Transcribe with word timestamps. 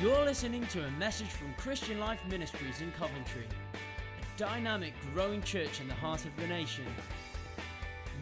You're 0.00 0.24
listening 0.24 0.64
to 0.68 0.84
a 0.84 0.90
message 0.92 1.26
from 1.26 1.52
Christian 1.54 1.98
Life 1.98 2.20
Ministries 2.30 2.82
in 2.82 2.92
Coventry, 2.92 3.48
a 3.74 4.38
dynamic, 4.38 4.94
growing 5.12 5.42
church 5.42 5.80
in 5.80 5.88
the 5.88 5.94
heart 5.94 6.24
of 6.24 6.30
the 6.36 6.46
nation. 6.46 6.84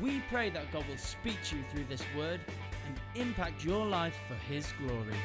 We 0.01 0.23
pray 0.31 0.49
that 0.49 0.73
God 0.73 0.87
will 0.89 0.97
speak 0.97 1.37
to 1.45 1.57
you 1.57 1.65
through 1.71 1.85
this 1.91 2.03
word 2.17 2.41
and 2.87 2.99
impact 3.15 3.63
your 3.63 3.85
life 3.85 4.17
for 4.27 4.37
His 4.51 4.73
glory. 4.79 5.19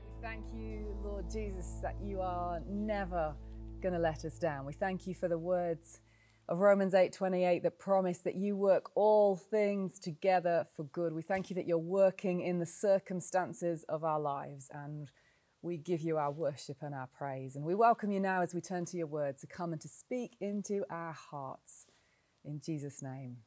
We 0.00 0.22
thank 0.22 0.44
you, 0.54 0.96
Lord 1.02 1.28
Jesus, 1.28 1.80
that 1.82 1.96
you 2.00 2.20
are 2.20 2.60
never 2.68 3.34
going 3.80 3.94
to 3.94 4.00
let 4.00 4.24
us 4.24 4.38
down. 4.38 4.64
We 4.64 4.74
thank 4.74 5.08
you 5.08 5.14
for 5.14 5.26
the 5.26 5.38
words 5.38 5.98
of 6.48 6.60
Romans 6.60 6.94
8:28 6.94 7.62
that 7.62 7.78
promise 7.78 8.18
that 8.20 8.34
you 8.34 8.56
work 8.56 8.90
all 8.94 9.36
things 9.36 9.98
together 9.98 10.66
for 10.74 10.84
good. 10.84 11.12
We 11.12 11.22
thank 11.22 11.50
you 11.50 11.56
that 11.56 11.66
you're 11.66 11.78
working 11.78 12.40
in 12.40 12.58
the 12.58 12.66
circumstances 12.66 13.84
of 13.84 14.02
our 14.02 14.18
lives 14.18 14.70
and 14.72 15.10
we 15.60 15.76
give 15.76 16.00
you 16.00 16.16
our 16.16 16.30
worship 16.30 16.78
and 16.80 16.94
our 16.94 17.08
praise. 17.08 17.54
And 17.54 17.64
we 17.64 17.74
welcome 17.74 18.10
you 18.10 18.20
now 18.20 18.40
as 18.40 18.54
we 18.54 18.60
turn 18.60 18.86
to 18.86 18.96
your 18.96 19.08
word 19.08 19.38
to 19.38 19.46
come 19.46 19.72
and 19.72 19.80
to 19.82 19.88
speak 19.88 20.36
into 20.40 20.84
our 20.88 21.12
hearts. 21.12 21.86
In 22.44 22.60
Jesus' 22.60 23.02
name, 23.02 23.38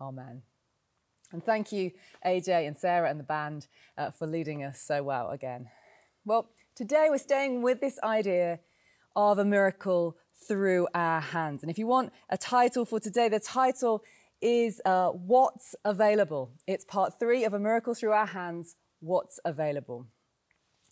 amen. 0.00 0.42
And 1.32 1.44
thank 1.44 1.72
you, 1.72 1.90
AJ 2.24 2.68
and 2.68 2.76
Sarah 2.76 3.10
and 3.10 3.18
the 3.18 3.24
band, 3.24 3.66
uh, 3.98 4.12
for 4.12 4.28
leading 4.28 4.62
us 4.62 4.80
so 4.80 5.02
well 5.02 5.30
again. 5.30 5.68
Well, 6.24 6.50
today 6.76 7.06
we're 7.08 7.18
staying 7.18 7.62
with 7.62 7.80
this 7.80 7.98
idea 8.04 8.60
of 9.16 9.38
a 9.38 9.44
miracle 9.44 10.16
through 10.36 10.88
our 10.94 11.20
hands. 11.20 11.62
And 11.62 11.70
if 11.70 11.78
you 11.78 11.86
want 11.86 12.12
a 12.28 12.36
title 12.36 12.84
for 12.84 13.00
today, 13.00 13.28
the 13.28 13.40
title 13.40 14.02
is 14.40 14.80
uh, 14.84 15.08
What's 15.08 15.74
Available. 15.84 16.52
It's 16.66 16.84
part 16.84 17.18
three 17.18 17.44
of 17.44 17.54
A 17.54 17.58
Miracle 17.58 17.94
Through 17.94 18.12
Our 18.12 18.26
Hands 18.26 18.76
What's 19.00 19.40
Available. 19.44 20.06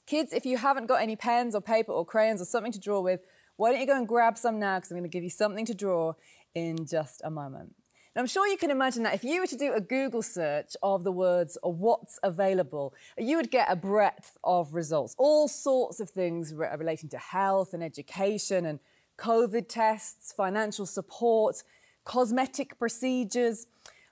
Kids, 0.07 0.33
if 0.33 0.45
you 0.45 0.59
haven't 0.59 0.87
got 0.87 1.03
any 1.03 1.17
pens 1.17 1.55
or 1.55 1.61
paper 1.61 1.93
or 1.93 2.05
crayons 2.05 2.41
or 2.41 2.45
something 2.45 2.73
to 2.73 2.81
draw 2.81 3.01
with, 3.01 3.21
why 3.57 3.71
don't 3.71 3.81
you 3.81 3.87
go 3.87 3.97
and 3.97 4.09
grab 4.09 4.37
some 4.37 4.59
now? 4.59 4.77
Because 4.77 4.91
I'm 4.91 4.97
going 4.99 5.09
to 5.09 5.13
give 5.13 5.25
you 5.25 5.31
something 5.31 5.65
to 5.67 5.75
draw 5.75 6.15
in 6.55 6.87
just 6.87 7.21
a 7.25 7.31
moment. 7.31 7.75
Now, 8.15 8.21
I'm 8.21 8.29
sure 8.29 8.47
you 8.47 8.57
can 8.57 8.71
imagine 8.71 9.03
that 9.03 9.15
if 9.15 9.25
you 9.25 9.41
were 9.41 9.47
to 9.47 9.57
do 9.57 9.73
a 9.73 9.81
Google 9.81 10.23
search 10.23 10.77
of 10.83 11.03
the 11.03 11.11
words 11.11 11.59
or 11.63 11.73
what's 11.73 12.19
available, 12.23 12.95
you 13.19 13.37
would 13.37 13.51
get 13.51 13.67
a 13.71 13.75
breadth 13.75 14.37
of 14.45 14.73
results. 14.73 15.17
All 15.19 15.49
sorts 15.49 15.99
of 15.99 16.11
things 16.11 16.55
relating 16.55 17.09
to 17.11 17.19
health 17.19 17.75
and 17.75 17.83
education 17.83 18.67
and 18.67 18.79
COVID 19.19 19.69
tests, 19.69 20.33
financial 20.33 20.87
support, 20.87 21.63
cosmetic 22.05 22.79
procedures. 22.79 23.67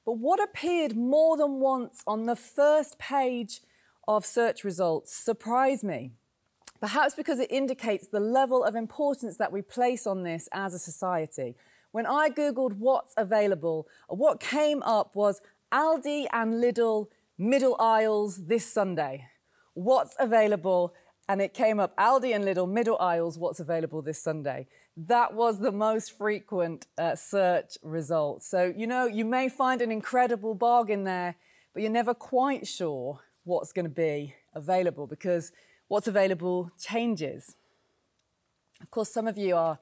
But 0.05 0.19
what 0.19 0.43
appeared 0.43 0.97
more 0.97 1.37
than 1.37 1.61
once 1.61 2.03
on 2.07 2.27
the 2.27 2.37
first 2.37 2.99
page 2.99 3.61
of 4.09 4.27
search 4.27 4.65
results 4.65 5.15
surprised 5.15 5.85
me. 5.85 6.13
Perhaps 6.81 7.15
because 7.15 7.39
it 7.39 7.53
indicates 7.53 8.09
the 8.09 8.19
level 8.19 8.65
of 8.65 8.75
importance 8.75 9.37
that 9.37 9.53
we 9.53 9.63
place 9.63 10.07
on 10.07 10.25
this 10.25 10.49
as 10.53 10.75
a 10.75 10.79
society. 10.79 11.55
When 11.93 12.07
I 12.07 12.29
Googled 12.31 12.79
what's 12.79 13.15
available, 13.17 13.87
what 14.09 14.41
came 14.41 14.83
up 14.83 15.15
was 15.15 15.41
Aldi 15.73 16.27
and 16.33 16.55
Lidl 16.55 17.07
middle 17.39 17.77
aisles 17.79 18.47
this 18.47 18.67
Sunday. 18.67 19.29
What's 19.75 20.17
available? 20.19 20.95
And 21.29 21.41
it 21.41 21.55
came 21.55 21.79
up 21.79 21.97
Aldi 21.97 22.35
and 22.35 22.45
Lidl 22.45 22.69
middle 22.69 22.99
aisles, 22.99 23.39
what's 23.39 23.61
available 23.61 24.03
this 24.03 24.21
Sunday. 24.21 24.67
That 24.97 25.35
was 25.35 25.59
the 25.59 25.73
most 25.73 26.17
frequent 26.19 26.87
uh, 26.99 27.17
search 27.17 27.79
result. 27.83 28.43
So, 28.43 28.73
you 28.77 28.87
know, 28.87 29.07
you 29.07 29.25
may 29.25 29.49
find 29.49 29.81
an 29.81 29.91
incredible 29.91 30.55
bargain 30.55 31.05
there, 31.05 31.37
but 31.73 31.83
you're 31.83 31.91
never 31.91 32.13
quite 32.13 32.67
sure 32.67 33.21
what's 33.45 33.73
going 33.73 33.87
to 33.87 33.91
be 33.91 34.35
available 34.55 35.07
because 35.07 35.51
what's 35.89 36.07
available 36.07 36.71
changes. 36.79 37.57
Of 38.83 38.91
course, 38.91 39.11
some 39.11 39.27
of 39.27 39.39
you 39.39 39.57
are 39.57 39.79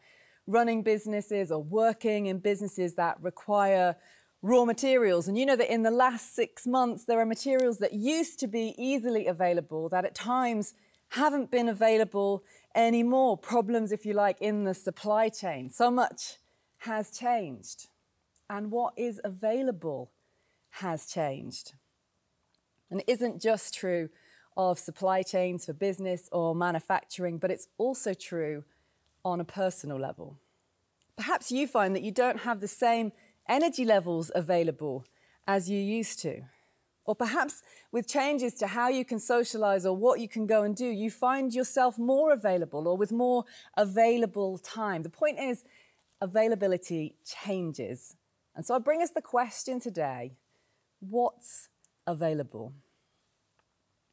running 0.47 0.83
businesses 0.83 1.51
or 1.51 1.63
working 1.63 2.27
in 2.27 2.39
businesses 2.39 2.95
that 2.95 3.21
require 3.21 3.97
raw 4.43 4.65
materials. 4.65 5.29
And 5.29 5.37
you 5.37 5.45
know 5.45 5.57
that 5.57 5.73
in 5.73 5.83
the 5.83 5.91
last 5.91 6.35
six 6.35 6.67
months, 6.67 7.05
there 7.05 7.21
are 7.21 7.27
materials 7.27 7.79
that 7.79 7.93
used 7.93 8.39
to 8.41 8.47
be 8.47 8.75
easily 8.79 9.27
available 9.27 9.89
that 9.89 10.05
at 10.05 10.15
times 10.15 10.75
haven't 11.11 11.51
been 11.51 11.69
available 11.69 12.45
anymore. 12.75 13.37
Problems, 13.37 13.93
if 13.93 14.05
you 14.07 14.13
like, 14.13 14.41
in 14.41 14.65
the 14.65 14.75
supply 14.75 15.29
chain. 15.29 15.71
So 15.71 15.91
much 15.91 16.37
has 16.79 17.11
changed. 17.11 17.89
And 18.49 18.71
what 18.71 18.95
is 18.97 19.21
available 19.25 20.11
has 20.71 21.07
changed. 21.07 21.75
And 22.91 23.01
it 23.01 23.09
isn't 23.09 23.41
just 23.41 23.75
true 23.75 24.09
of 24.57 24.79
supply 24.79 25.23
chains 25.23 25.67
for 25.67 25.73
business 25.73 26.29
or 26.33 26.55
manufacturing, 26.55 27.39
but 27.39 27.51
it's 27.51 27.69
also 27.79 28.15
true 28.15 28.65
on 29.25 29.41
a 29.41 29.45
personal 29.45 29.99
level. 29.99 30.39
Perhaps 31.17 31.53
you 31.53 31.67
find 31.67 31.95
that 31.95 32.03
you 32.03 32.11
don't 32.11 32.41
have 32.41 32.61
the 32.61 32.69
same 32.69 33.13
energy 33.49 33.85
levels 33.85 34.31
available 34.35 35.05
as 35.47 35.69
you 35.69 35.79
used 35.79 36.21
to. 36.21 36.43
Or 37.11 37.17
perhaps 37.17 37.65
with 37.91 38.07
changes 38.07 38.55
to 38.55 38.69
how 38.69 38.89
you 38.89 39.05
can 39.05 39.19
socialize 39.19 39.85
or 39.85 39.97
what 39.97 40.21
you 40.21 40.29
can 40.29 40.47
go 40.47 40.63
and 40.63 40.77
do, 40.77 40.87
you 40.87 41.11
find 41.11 41.53
yourself 41.53 41.99
more 41.99 42.33
available 42.33 42.87
or 42.87 42.97
with 42.97 43.11
more 43.11 43.47
available 43.77 44.59
time. 44.59 45.03
The 45.03 45.11
point 45.11 45.41
is, 45.41 45.65
availability 46.21 47.17
changes. 47.25 48.15
And 48.55 48.65
so 48.65 48.77
I 48.77 48.79
bring 48.79 49.03
us 49.03 49.11
the 49.11 49.23
question 49.23 49.81
today 49.81 50.35
what's 51.01 51.69
available? 52.07 52.75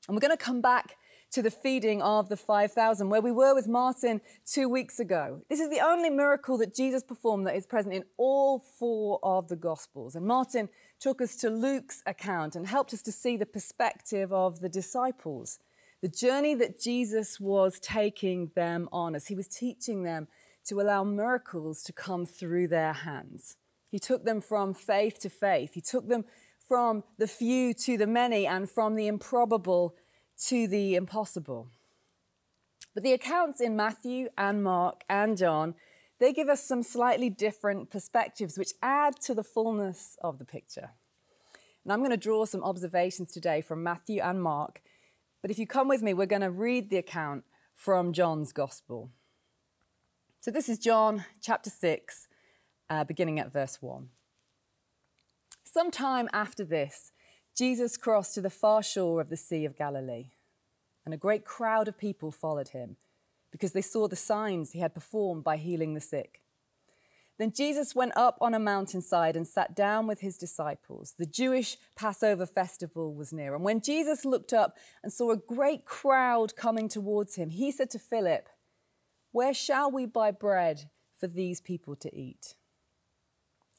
And 0.08 0.16
we're 0.16 0.22
going 0.22 0.36
to 0.36 0.44
come 0.44 0.62
back 0.62 0.96
to 1.34 1.44
the 1.44 1.52
feeding 1.52 2.02
of 2.02 2.30
the 2.30 2.38
5,000, 2.38 3.10
where 3.10 3.22
we 3.22 3.32
were 3.32 3.54
with 3.54 3.68
Martin 3.68 4.22
two 4.44 4.70
weeks 4.70 5.00
ago. 5.00 5.42
This 5.50 5.60
is 5.60 5.70
the 5.70 5.82
only 5.82 6.10
miracle 6.10 6.58
that 6.58 6.74
Jesus 6.74 7.04
performed 7.04 7.46
that 7.46 7.56
is 7.56 7.68
present 7.68 7.94
in 7.94 8.06
all 8.18 8.58
four 8.58 9.20
of 9.22 9.50
the 9.50 9.56
Gospels. 9.56 10.16
And 10.16 10.26
Martin 10.26 10.70
took 11.00 11.22
us 11.22 11.36
to 11.38 11.50
Luke's 11.50 12.02
account 12.06 12.56
and 12.56 12.68
helped 12.68 12.94
us 12.94 13.02
to 13.04 13.12
see 13.12 13.38
the 13.38 13.46
perspective 13.46 14.34
of 14.34 14.60
the 14.60 14.70
disciples, 14.70 15.60
the 16.02 16.08
journey 16.08 16.56
that 16.56 16.80
Jesus 16.80 17.40
was 17.40 17.80
taking 17.80 18.52
them 18.56 18.90
on 18.92 19.16
as 19.16 19.28
he 19.28 19.36
was 19.36 19.48
teaching 19.48 20.04
them 20.04 20.28
to 20.66 20.82
allow 20.82 21.04
miracles 21.04 21.84
to 21.84 21.94
come 21.94 22.26
through 22.26 22.68
their 22.68 22.94
hands. 22.94 23.56
He 23.90 24.00
took 24.00 24.26
them 24.26 24.42
from 24.42 24.74
faith 24.74 25.20
to 25.20 25.30
faith. 25.30 25.74
He 25.74 25.82
took 25.82 26.08
them 26.10 26.26
from 26.68 27.04
the 27.18 27.28
few 27.28 27.74
to 27.74 27.98
the 27.98 28.08
many 28.08 28.46
and 28.46 28.70
from 28.70 28.96
the 28.96 29.08
improbable 29.08 29.96
to 30.48 30.68
the 30.68 30.96
impossible. 30.96 31.70
But 32.94 33.04
the 33.04 33.14
accounts 33.14 33.62
in 33.62 33.76
Matthew 33.76 34.30
and 34.38 34.64
Mark 34.64 35.04
and 35.10 35.38
John, 35.38 35.76
they 36.20 36.34
give 36.34 36.50
us 36.50 36.64
some 36.64 36.84
slightly 36.84 37.30
different 37.30 37.90
perspectives 37.90 38.58
which 38.58 38.74
add 38.82 39.20
to 39.22 39.34
the 39.34 39.44
fullness 39.44 40.18
of 40.22 40.40
the 40.40 40.46
picture. 40.46 40.92
And 41.84 41.94
I'm 41.94 42.00
going 42.00 42.12
to 42.12 42.18
draw 42.18 42.46
some 42.46 42.64
observations 42.64 43.32
today 43.32 43.62
from 43.62 43.84
Matthew 43.84 44.22
and 44.22 44.42
Mark. 44.42 44.82
But 45.42 45.52
if 45.52 45.60
you 45.60 45.68
come 45.68 45.88
with 45.88 46.02
me, 46.02 46.14
we're 46.14 46.26
going 46.26 46.42
to 46.42 46.52
read 46.52 46.90
the 46.90 46.98
account 46.98 47.44
from 47.74 48.14
John's 48.14 48.52
Gospel. 48.52 49.12
So 50.40 50.52
this 50.52 50.68
is 50.68 50.80
John 50.80 51.26
chapter 51.42 51.70
6, 51.70 52.28
uh, 52.90 53.04
beginning 53.04 53.40
at 53.40 53.52
verse 53.52 53.78
1. 53.82 54.10
Sometime 55.64 56.28
after 56.34 56.64
this, 56.64 57.12
Jesus 57.56 57.98
crossed 57.98 58.34
to 58.36 58.42
the 58.42 58.50
far 58.50 58.82
shore 58.82 59.22
of 59.22 59.30
the 59.30 59.38
Sea 59.38 59.66
of 59.66 59.78
Galilee, 59.78 60.32
and 61.06 61.14
a 61.14 61.18
great 61.18 61.46
crowd 61.46 61.88
of 61.88 61.98
people 61.98 62.32
followed 62.32 62.70
him 62.70 62.98
because 63.58 63.74
they 63.74 63.82
saw 63.82 64.08
the 64.08 64.16
signs 64.16 64.72
he 64.72 64.80
had 64.80 64.94
performed 64.94 65.44
by 65.44 65.58
healing 65.58 65.94
the 65.94 66.02
sick. 66.02 66.42
Then 67.40 67.52
Jesus 67.52 67.94
went 67.94 68.14
up 68.16 68.38
on 68.42 68.54
a 68.54 68.60
mountainside 68.60 69.36
and 69.36 69.48
sat 69.48 69.76
down 69.76 70.08
with 70.08 70.22
his 70.22 70.38
disciples. 70.38 71.14
The 71.18 71.26
Jewish 71.26 71.78
Passover 71.96 72.46
festival 72.46 73.14
was 73.14 73.34
near, 73.34 73.54
and 73.54 73.64
when 73.64 73.82
Jesus 73.82 74.26
looked 74.26 74.54
up 74.54 74.78
and 75.04 75.12
saw 75.12 75.32
a 75.32 75.38
great 75.38 75.86
crowd 75.86 76.56
coming 76.56 76.90
towards 76.90 77.36
him, 77.36 77.50
he 77.50 77.72
said 77.72 77.90
to 77.92 78.00
Philip, 78.00 78.50
Where 79.32 79.54
shall 79.54 79.92
we 79.92 80.06
buy 80.06 80.32
bread 80.32 80.90
for 81.16 81.28
these 81.28 81.62
people 81.62 81.96
to 81.98 82.16
eat? 82.16 82.56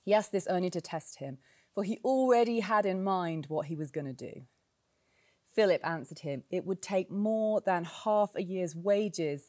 He 0.05 0.15
asked 0.15 0.33
this 0.33 0.47
only 0.47 0.71
to 0.71 0.81
test 0.81 1.19
him 1.19 1.39
for 1.79 1.85
he 1.85 2.01
already 2.03 2.59
had 2.59 2.87
in 2.87 3.05
mind 3.05 3.47
what 3.47 3.67
he 3.67 3.77
was 3.77 3.93
going 3.93 4.05
to 4.05 4.13
do. 4.13 4.43
Philip 5.55 5.81
answered 5.87 6.19
him, 6.19 6.43
It 6.51 6.65
would 6.67 6.83
take 6.83 7.09
more 7.09 7.61
than 7.61 7.85
half 7.85 8.35
a 8.35 8.43
year's 8.43 8.75
wages 8.75 9.49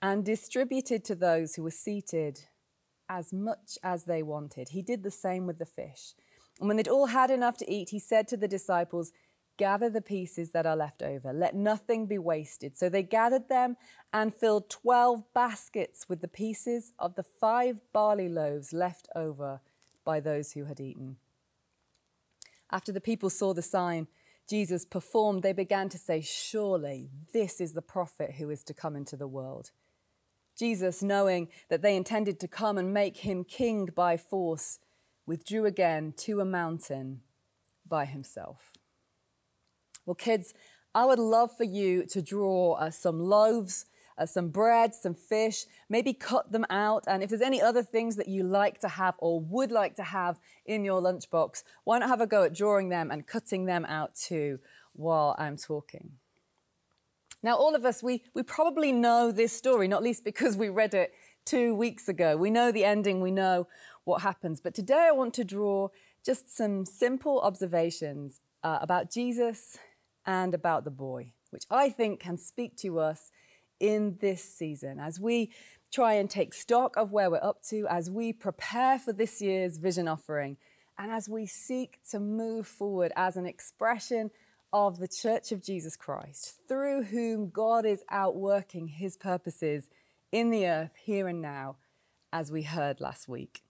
and 0.00 0.24
distributed 0.24 1.04
to 1.04 1.14
those 1.14 1.54
who 1.54 1.62
were 1.62 1.70
seated 1.70 2.40
as 3.08 3.32
much 3.32 3.78
as 3.82 4.04
they 4.04 4.22
wanted. 4.22 4.70
He 4.70 4.82
did 4.82 5.02
the 5.02 5.10
same 5.10 5.46
with 5.46 5.58
the 5.58 5.66
fish. 5.66 6.14
And 6.60 6.68
when 6.68 6.76
they'd 6.76 6.88
all 6.88 7.06
had 7.06 7.30
enough 7.30 7.56
to 7.58 7.72
eat, 7.72 7.90
he 7.90 7.98
said 7.98 8.28
to 8.28 8.36
the 8.36 8.48
disciples, 8.48 9.12
Gather 9.56 9.90
the 9.90 10.00
pieces 10.00 10.50
that 10.50 10.66
are 10.66 10.76
left 10.76 11.02
over. 11.02 11.32
Let 11.32 11.54
nothing 11.54 12.06
be 12.06 12.18
wasted. 12.18 12.78
So 12.78 12.88
they 12.88 13.02
gathered 13.02 13.48
them 13.48 13.76
and 14.12 14.32
filled 14.32 14.70
12 14.70 15.24
baskets 15.34 16.08
with 16.08 16.20
the 16.20 16.28
pieces 16.28 16.92
of 16.98 17.16
the 17.16 17.24
five 17.24 17.80
barley 17.92 18.28
loaves 18.28 18.72
left 18.72 19.08
over 19.16 19.60
by 20.04 20.20
those 20.20 20.52
who 20.52 20.64
had 20.64 20.78
eaten. 20.78 21.16
After 22.70 22.92
the 22.92 23.00
people 23.00 23.30
saw 23.30 23.52
the 23.52 23.62
sign 23.62 24.06
Jesus 24.48 24.86
performed, 24.86 25.42
they 25.42 25.52
began 25.52 25.90
to 25.90 25.98
say, 25.98 26.22
Surely 26.22 27.10
this 27.34 27.60
is 27.60 27.74
the 27.74 27.82
prophet 27.82 28.36
who 28.38 28.48
is 28.48 28.64
to 28.64 28.72
come 28.72 28.96
into 28.96 29.14
the 29.14 29.28
world. 29.28 29.72
Jesus, 30.58 31.02
knowing 31.02 31.48
that 31.68 31.82
they 31.82 31.96
intended 31.96 32.40
to 32.40 32.48
come 32.48 32.78
and 32.78 32.92
make 32.92 33.18
him 33.18 33.44
king 33.44 33.86
by 33.94 34.16
force, 34.16 34.80
withdrew 35.26 35.66
again 35.66 36.12
to 36.16 36.40
a 36.40 36.44
mountain 36.44 37.20
by 37.86 38.04
himself. 38.04 38.72
Well, 40.04 40.14
kids, 40.14 40.54
I 40.94 41.04
would 41.04 41.18
love 41.18 41.56
for 41.56 41.64
you 41.64 42.06
to 42.06 42.22
draw 42.22 42.72
uh, 42.72 42.90
some 42.90 43.20
loaves, 43.20 43.86
uh, 44.16 44.26
some 44.26 44.48
bread, 44.48 44.94
some 44.94 45.14
fish, 45.14 45.66
maybe 45.88 46.12
cut 46.12 46.50
them 46.50 46.64
out. 46.70 47.04
And 47.06 47.22
if 47.22 47.28
there's 47.28 47.42
any 47.42 47.62
other 47.62 47.82
things 47.82 48.16
that 48.16 48.26
you 48.26 48.42
like 48.42 48.80
to 48.80 48.88
have 48.88 49.14
or 49.18 49.40
would 49.40 49.70
like 49.70 49.94
to 49.96 50.02
have 50.02 50.40
in 50.66 50.84
your 50.84 51.00
lunchbox, 51.00 51.62
why 51.84 51.98
not 51.98 52.08
have 52.08 52.20
a 52.20 52.26
go 52.26 52.42
at 52.42 52.54
drawing 52.54 52.88
them 52.88 53.10
and 53.10 53.26
cutting 53.26 53.66
them 53.66 53.84
out 53.84 54.14
too 54.14 54.58
while 54.94 55.36
I'm 55.38 55.56
talking? 55.56 56.12
Now, 57.42 57.56
all 57.56 57.74
of 57.74 57.84
us, 57.84 58.02
we, 58.02 58.22
we 58.34 58.42
probably 58.42 58.92
know 58.92 59.30
this 59.30 59.52
story, 59.52 59.86
not 59.86 60.02
least 60.02 60.24
because 60.24 60.56
we 60.56 60.68
read 60.68 60.94
it 60.94 61.12
two 61.44 61.74
weeks 61.74 62.08
ago. 62.08 62.36
We 62.36 62.50
know 62.50 62.72
the 62.72 62.84
ending, 62.84 63.20
we 63.20 63.30
know 63.30 63.68
what 64.04 64.22
happens. 64.22 64.60
But 64.60 64.74
today 64.74 65.06
I 65.08 65.12
want 65.12 65.34
to 65.34 65.44
draw 65.44 65.88
just 66.24 66.54
some 66.54 66.84
simple 66.84 67.40
observations 67.40 68.40
uh, 68.64 68.78
about 68.82 69.10
Jesus 69.10 69.78
and 70.26 70.52
about 70.52 70.84
the 70.84 70.90
boy, 70.90 71.32
which 71.50 71.64
I 71.70 71.90
think 71.90 72.20
can 72.20 72.36
speak 72.36 72.76
to 72.78 72.98
us 72.98 73.30
in 73.78 74.18
this 74.20 74.42
season 74.42 74.98
as 74.98 75.20
we 75.20 75.50
try 75.92 76.14
and 76.14 76.28
take 76.28 76.52
stock 76.52 76.96
of 76.96 77.12
where 77.12 77.30
we're 77.30 77.42
up 77.42 77.62
to, 77.62 77.86
as 77.88 78.10
we 78.10 78.32
prepare 78.32 78.98
for 78.98 79.12
this 79.12 79.40
year's 79.40 79.78
vision 79.78 80.08
offering, 80.08 80.56
and 80.98 81.12
as 81.12 81.28
we 81.28 81.46
seek 81.46 82.00
to 82.10 82.18
move 82.18 82.66
forward 82.66 83.12
as 83.14 83.36
an 83.36 83.46
expression 83.46 84.30
of 84.72 84.98
the 84.98 85.08
Church 85.08 85.52
of 85.52 85.62
Jesus 85.62 85.96
Christ, 85.96 86.60
through 86.68 87.04
whom 87.04 87.50
God 87.50 87.86
is 87.86 88.04
outworking 88.10 88.88
his 88.88 89.16
purposes 89.16 89.88
in 90.30 90.50
the 90.50 90.66
earth 90.66 90.92
here 91.02 91.28
and 91.28 91.40
now, 91.40 91.76
as 92.32 92.52
we 92.52 92.62
heard 92.62 93.00
last 93.00 93.28
week. 93.28 93.62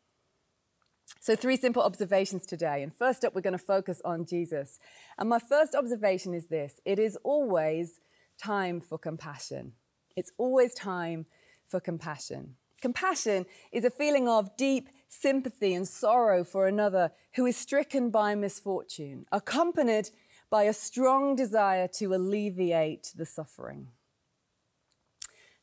So, 1.21 1.37
three 1.37 1.57
simple 1.57 1.83
observations 1.83 2.47
today. 2.47 2.83
And 2.83 2.95
first 2.95 3.25
up, 3.25 3.35
we're 3.35 3.41
going 3.41 3.53
to 3.53 3.59
focus 3.59 4.03
on 4.05 4.27
Jesus. 4.27 4.79
And 5.19 5.29
my 5.29 5.39
first 5.39 5.75
observation 5.75 6.35
is 6.35 6.47
this 6.47 6.81
it 6.85 6.99
is 6.99 7.17
always 7.23 8.01
time 8.39 8.81
for 8.81 8.99
compassion. 8.99 9.73
It's 10.17 10.33
always 10.37 10.75
time 10.75 11.27
for 11.67 11.81
compassion. 11.81 12.57
Compassion 12.81 13.47
is 13.73 13.85
a 13.85 13.91
feeling 13.91 14.29
of 14.29 14.57
deep 14.57 14.89
sympathy 15.09 15.75
and 15.75 15.89
sorrow 15.89 16.45
for 16.45 16.67
another 16.67 17.11
who 17.35 17.47
is 17.47 17.57
stricken 17.57 18.11
by 18.11 18.35
misfortune, 18.35 19.27
accompanied 19.33 20.11
by 20.51 20.65
a 20.65 20.73
strong 20.73 21.37
desire 21.37 21.89
to 21.89 22.15
alleviate 22.15 23.13
the 23.15 23.27
suffering. 23.27 23.89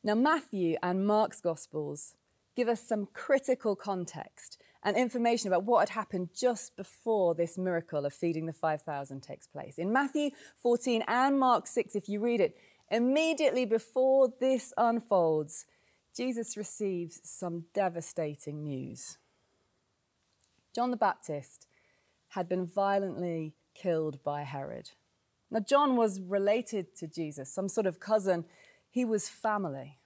Now, 0.04 0.16
Matthew 0.16 0.78
and 0.84 1.08
Mark's 1.08 1.42
Gospels 1.42 2.16
give 2.56 2.68
us 2.68 2.82
some 2.82 3.08
critical 3.12 3.76
context 3.76 4.62
and 4.84 4.96
information 4.96 5.48
about 5.48 5.64
what 5.64 5.80
had 5.80 5.90
happened 5.90 6.30
just 6.36 6.78
before 6.78 7.34
this 7.34 7.58
miracle 7.58 8.06
of 8.06 8.14
feeding 8.14 8.46
the 8.46 8.54
5,000 8.54 9.22
takes 9.22 9.48
place. 9.48 9.80
In 9.80 9.92
Matthew 9.92 10.30
14 10.62 11.04
and 11.08 11.40
Mark 11.40 11.66
6, 11.66 11.96
if 11.96 12.08
you 12.08 12.20
read 12.20 12.40
it, 12.40 12.56
immediately 12.92 13.66
before 13.66 14.32
this 14.40 14.72
unfolds, 14.78 15.66
Jesus 16.16 16.56
receives 16.56 17.20
some 17.24 17.66
devastating 17.74 18.64
news. 18.64 19.18
John 20.76 20.92
the 20.92 20.98
Baptist 20.98 21.66
had 22.30 22.48
been 22.48 22.68
violently 22.68 23.56
killed 23.76 24.24
by 24.24 24.42
Herod. 24.42 24.92
Now, 25.52 25.60
John 25.60 25.96
was 25.96 26.20
related 26.20 26.96
to 26.98 27.08
Jesus, 27.08 27.54
some 27.54 27.70
sort 27.70 27.86
of 27.86 28.00
cousin. 28.00 28.46
He 28.90 29.06
was 29.06 29.30
family. 29.30 30.00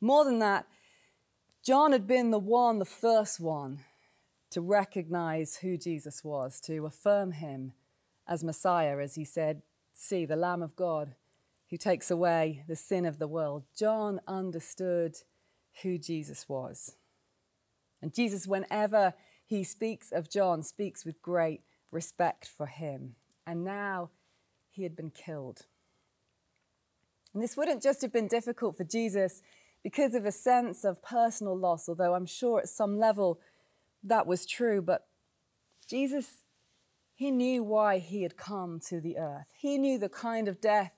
More 0.00 0.24
than 0.24 0.38
that, 0.40 0.66
John 1.64 1.92
had 1.92 2.06
been 2.06 2.30
the 2.30 2.38
one, 2.38 2.78
the 2.78 2.84
first 2.84 3.40
one, 3.40 3.80
to 4.50 4.60
recognize 4.60 5.56
who 5.56 5.76
Jesus 5.76 6.24
was, 6.24 6.60
to 6.62 6.86
affirm 6.86 7.32
him 7.32 7.72
as 8.26 8.44
Messiah, 8.44 8.98
as 8.98 9.14
he 9.14 9.24
said, 9.24 9.62
See, 9.92 10.24
the 10.24 10.36
Lamb 10.36 10.62
of 10.62 10.76
God 10.76 11.14
who 11.70 11.76
takes 11.76 12.10
away 12.10 12.64
the 12.66 12.76
sin 12.76 13.06
of 13.06 13.18
the 13.18 13.28
world. 13.28 13.62
John 13.76 14.20
understood 14.26 15.16
who 15.82 15.98
Jesus 15.98 16.48
was. 16.48 16.96
And 18.02 18.12
Jesus, 18.12 18.46
whenever 18.46 19.14
he 19.46 19.62
speaks 19.62 20.10
of 20.10 20.28
John, 20.28 20.62
speaks 20.62 21.04
with 21.04 21.22
great 21.22 21.60
respect 21.90 22.46
for 22.46 22.66
him. 22.66 23.14
And 23.46 23.64
now 23.64 24.10
he 24.70 24.82
had 24.82 24.96
been 24.96 25.10
killed. 25.10 25.66
And 27.32 27.42
this 27.42 27.56
wouldn't 27.56 27.82
just 27.82 28.02
have 28.02 28.12
been 28.12 28.28
difficult 28.28 28.76
for 28.76 28.84
Jesus 28.84 29.42
because 29.82 30.14
of 30.14 30.24
a 30.24 30.32
sense 30.32 30.84
of 30.84 31.02
personal 31.02 31.56
loss, 31.56 31.88
although 31.88 32.14
I'm 32.14 32.26
sure 32.26 32.60
at 32.60 32.68
some 32.68 32.98
level 32.98 33.40
that 34.02 34.26
was 34.26 34.46
true. 34.46 34.82
But 34.82 35.06
Jesus, 35.88 36.44
he 37.14 37.30
knew 37.30 37.62
why 37.62 37.98
he 37.98 38.22
had 38.22 38.36
come 38.36 38.80
to 38.88 39.00
the 39.00 39.18
earth, 39.18 39.46
he 39.56 39.78
knew 39.78 39.98
the 39.98 40.08
kind 40.08 40.48
of 40.48 40.60
death 40.60 40.92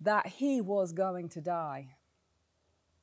that 0.00 0.26
he 0.26 0.60
was 0.60 0.92
going 0.92 1.28
to 1.30 1.40
die. 1.40 1.96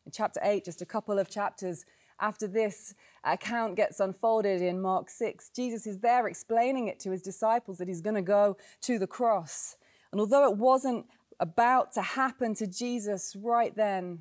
In 0.06 0.12
chapter 0.12 0.40
8, 0.44 0.66
just 0.66 0.82
a 0.82 0.86
couple 0.86 1.18
of 1.18 1.30
chapters 1.30 1.86
after 2.24 2.48
this 2.48 2.96
account 3.26 3.76
gets 3.76 4.00
unfolded 4.00 4.62
in 4.62 4.82
Mark 4.82 5.10
6, 5.10 5.50
Jesus 5.54 5.86
is 5.86 6.00
there 6.00 6.26
explaining 6.26 6.88
it 6.88 6.98
to 7.02 7.12
his 7.12 7.22
disciples 7.22 7.78
that 7.78 7.90
he's 7.90 8.00
going 8.00 8.16
to 8.16 8.22
go 8.22 8.56
to 8.82 8.98
the 8.98 9.08
cross. 9.08 9.76
And 10.12 10.22
although 10.22 10.50
it 10.50 10.58
wasn't 10.58 11.06
about 11.42 11.92
to 11.94 12.02
happen 12.02 12.56
to 12.56 12.66
Jesus 12.66 13.36
right 13.36 13.76
then, 13.76 14.20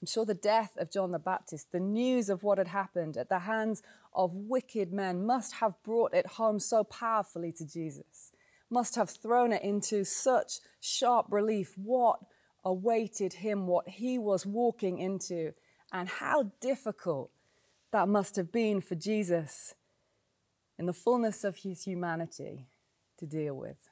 I'm 0.00 0.06
sure 0.06 0.24
the 0.24 0.32
death 0.32 0.76
of 0.78 0.92
John 0.92 1.10
the 1.10 1.18
Baptist, 1.18 1.72
the 1.72 1.80
news 1.80 2.30
of 2.30 2.44
what 2.44 2.58
had 2.58 2.68
happened 2.68 3.16
at 3.16 3.28
the 3.28 3.40
hands 3.40 3.82
of 4.14 4.32
wicked 4.32 4.92
men, 4.92 5.26
must 5.26 5.54
have 5.54 5.74
brought 5.82 6.14
it 6.14 6.26
home 6.26 6.60
so 6.60 6.84
powerfully 6.84 7.50
to 7.52 7.66
Jesus, 7.66 8.30
must 8.70 8.94
have 8.94 9.10
thrown 9.10 9.52
it 9.52 9.62
into 9.62 10.04
such 10.04 10.60
sharp 10.80 11.26
relief 11.30 11.76
what 11.76 12.20
awaited 12.64 13.34
him, 13.34 13.66
what 13.66 13.88
he 13.88 14.18
was 14.18 14.46
walking 14.46 14.98
into, 14.98 15.52
and 15.92 16.08
how 16.08 16.52
difficult 16.60 17.30
that 17.92 18.08
must 18.08 18.36
have 18.36 18.52
been 18.52 18.80
for 18.80 18.94
Jesus 18.94 19.74
in 20.78 20.86
the 20.86 20.92
fullness 20.92 21.44
of 21.44 21.58
his 21.58 21.84
humanity 21.84 22.68
to 23.18 23.26
deal 23.26 23.54
with. 23.54 23.90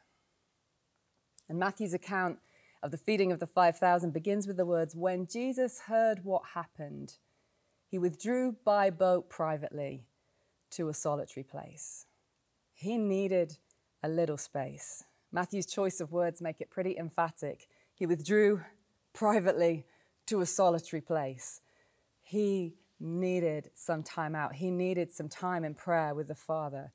And 1.48 1.58
Matthew's 1.58 1.94
account 1.94 2.38
of 2.82 2.90
the 2.90 2.98
feeding 2.98 3.32
of 3.32 3.40
the 3.40 3.46
5,000 3.46 4.12
begins 4.12 4.46
with 4.46 4.56
the 4.56 4.66
words 4.66 4.94
When 4.94 5.26
Jesus 5.26 5.80
heard 5.86 6.24
what 6.24 6.42
happened, 6.54 7.14
he 7.88 7.98
withdrew 7.98 8.56
by 8.64 8.90
boat 8.90 9.28
privately 9.28 10.04
to 10.70 10.88
a 10.88 10.94
solitary 10.94 11.44
place. 11.44 12.06
He 12.74 12.98
needed 12.98 13.58
a 14.02 14.08
little 14.08 14.36
space. 14.36 15.04
Matthew's 15.32 15.66
choice 15.66 16.00
of 16.00 16.12
words 16.12 16.40
make 16.40 16.60
it 16.60 16.70
pretty 16.70 16.96
emphatic. 16.96 17.66
He 17.94 18.06
withdrew 18.06 18.62
privately 19.12 19.84
to 20.26 20.40
a 20.40 20.46
solitary 20.46 21.00
place. 21.00 21.60
He 22.28 22.74
needed 23.00 23.70
some 23.72 24.02
time 24.02 24.34
out. 24.34 24.56
He 24.56 24.70
needed 24.70 25.10
some 25.10 25.30
time 25.30 25.64
in 25.64 25.74
prayer 25.74 26.14
with 26.14 26.28
the 26.28 26.34
Father. 26.34 26.92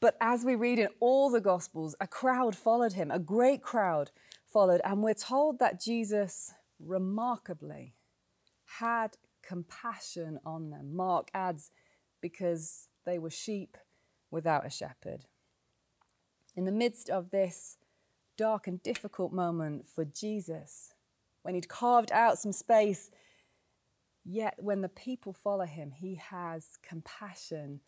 But 0.00 0.16
as 0.20 0.44
we 0.44 0.56
read 0.56 0.80
in 0.80 0.88
all 0.98 1.30
the 1.30 1.40
Gospels, 1.40 1.94
a 2.00 2.08
crowd 2.08 2.56
followed 2.56 2.94
him, 2.94 3.12
a 3.12 3.20
great 3.20 3.62
crowd 3.62 4.10
followed. 4.48 4.80
And 4.84 5.04
we're 5.04 5.14
told 5.14 5.60
that 5.60 5.80
Jesus 5.80 6.52
remarkably 6.80 7.94
had 8.80 9.18
compassion 9.40 10.40
on 10.44 10.70
them. 10.70 10.96
Mark 10.96 11.30
adds, 11.32 11.70
because 12.20 12.88
they 13.06 13.20
were 13.20 13.30
sheep 13.30 13.76
without 14.32 14.66
a 14.66 14.70
shepherd. 14.70 15.26
In 16.56 16.64
the 16.64 16.72
midst 16.72 17.08
of 17.08 17.30
this 17.30 17.76
dark 18.36 18.66
and 18.66 18.82
difficult 18.82 19.32
moment 19.32 19.86
for 19.86 20.04
Jesus, 20.04 20.92
when 21.42 21.54
he'd 21.54 21.68
carved 21.68 22.10
out 22.10 22.36
some 22.36 22.52
space, 22.52 23.12
yet 24.24 24.54
when 24.58 24.80
the 24.80 24.88
people 24.88 25.32
follow 25.32 25.66
him, 25.66 25.92
he 25.92 26.16
has 26.16 26.78
compassion 26.82 27.80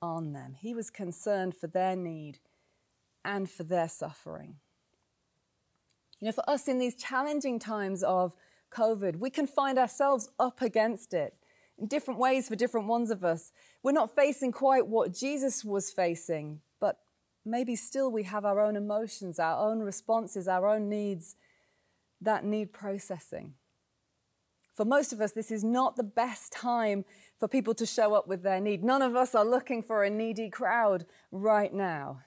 on 0.00 0.32
them. 0.32 0.54
He 0.58 0.74
was 0.74 0.90
concerned 0.90 1.56
for 1.56 1.66
their 1.66 1.96
need 1.96 2.38
and 3.24 3.50
for 3.50 3.64
their 3.64 3.88
suffering. 3.88 4.56
You 6.20 6.26
know, 6.26 6.32
for 6.32 6.48
us 6.48 6.68
in 6.68 6.78
these 6.78 6.96
challenging 6.96 7.58
times 7.58 8.02
of 8.02 8.34
COVID, 8.72 9.16
we 9.16 9.30
can 9.30 9.46
find 9.46 9.78
ourselves 9.78 10.28
up 10.38 10.60
against 10.62 11.14
it 11.14 11.34
in 11.78 11.86
different 11.86 12.18
ways 12.18 12.48
for 12.48 12.56
different 12.56 12.88
ones 12.88 13.10
of 13.10 13.24
us. 13.24 13.52
We're 13.82 13.92
not 13.92 14.14
facing 14.14 14.52
quite 14.52 14.86
what 14.86 15.14
Jesus 15.14 15.64
was 15.64 15.90
facing, 15.90 16.60
but 16.80 16.98
maybe 17.44 17.76
still 17.76 18.10
we 18.10 18.24
have 18.24 18.44
our 18.44 18.60
own 18.60 18.76
emotions, 18.76 19.38
our 19.38 19.68
own 19.68 19.80
responses, 19.80 20.48
our 20.48 20.68
own 20.68 20.88
needs 20.88 21.36
that 22.20 22.44
need 22.44 22.72
processing. 22.72 23.54
For 24.78 24.84
most 24.84 25.12
of 25.12 25.20
us, 25.20 25.32
this 25.32 25.50
is 25.50 25.64
not 25.64 25.96
the 25.96 26.04
best 26.04 26.52
time 26.52 27.04
for 27.36 27.48
people 27.48 27.74
to 27.74 27.84
show 27.84 28.14
up 28.14 28.28
with 28.28 28.44
their 28.44 28.60
need. 28.60 28.84
None 28.84 29.02
of 29.02 29.16
us 29.16 29.34
are 29.34 29.44
looking 29.44 29.82
for 29.82 30.04
a 30.04 30.08
needy 30.08 30.48
crowd 30.48 31.04
right 31.32 31.74
now. 31.74 32.20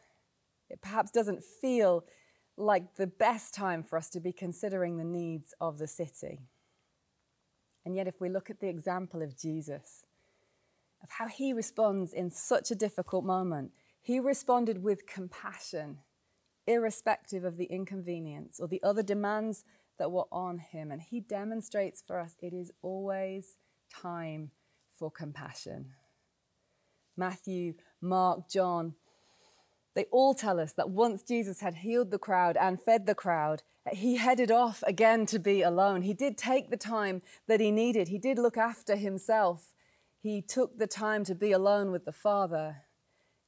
It 0.69 0.81
perhaps 0.81 1.11
doesn't 1.11 1.45
feel 1.45 2.03
like 2.57 2.95
the 2.95 3.07
best 3.07 3.53
time 3.53 3.83
for 3.83 3.97
us 3.97 4.09
to 4.09 4.19
be 4.19 4.33
considering 4.33 4.97
the 4.97 5.05
needs 5.05 5.53
of 5.61 5.77
the 5.77 5.87
city. 5.87 6.41
And 7.85 7.95
yet, 7.95 8.05
if 8.05 8.19
we 8.19 8.27
look 8.27 8.49
at 8.49 8.59
the 8.59 8.67
example 8.67 9.21
of 9.21 9.37
Jesus, 9.37 10.05
of 11.01 11.09
how 11.09 11.29
he 11.29 11.53
responds 11.53 12.11
in 12.11 12.29
such 12.29 12.69
a 12.69 12.75
difficult 12.75 13.23
moment, 13.23 13.71
he 14.01 14.19
responded 14.19 14.83
with 14.83 15.07
compassion, 15.07 15.99
irrespective 16.67 17.45
of 17.45 17.55
the 17.55 17.71
inconvenience 17.71 18.59
or 18.59 18.67
the 18.67 18.83
other 18.83 19.03
demands 19.03 19.63
that 20.01 20.11
were 20.11 20.25
on 20.31 20.57
him. 20.57 20.89
And 20.89 20.99
he 20.99 21.19
demonstrates 21.19 22.03
for 22.05 22.19
us 22.19 22.35
it 22.41 22.53
is 22.53 22.71
always 22.81 23.57
time 23.93 24.49
for 24.89 25.11
compassion. 25.11 25.91
Matthew, 27.15 27.75
Mark, 28.01 28.49
John, 28.49 28.95
they 29.93 30.05
all 30.05 30.33
tell 30.33 30.59
us 30.59 30.73
that 30.73 30.89
once 30.89 31.21
Jesus 31.21 31.59
had 31.59 31.75
healed 31.75 32.09
the 32.09 32.17
crowd 32.17 32.57
and 32.57 32.81
fed 32.81 33.05
the 33.05 33.13
crowd, 33.13 33.61
he 33.91 34.17
headed 34.17 34.49
off 34.49 34.83
again 34.87 35.27
to 35.27 35.37
be 35.37 35.61
alone. 35.61 36.01
He 36.01 36.15
did 36.15 36.35
take 36.35 36.71
the 36.71 36.77
time 36.77 37.21
that 37.47 37.59
he 37.59 37.69
needed, 37.69 38.07
he 38.07 38.17
did 38.17 38.39
look 38.39 38.57
after 38.57 38.95
himself. 38.95 39.75
He 40.19 40.41
took 40.41 40.79
the 40.79 40.87
time 40.87 41.23
to 41.25 41.35
be 41.35 41.51
alone 41.51 41.91
with 41.91 42.05
the 42.05 42.11
Father 42.11 42.77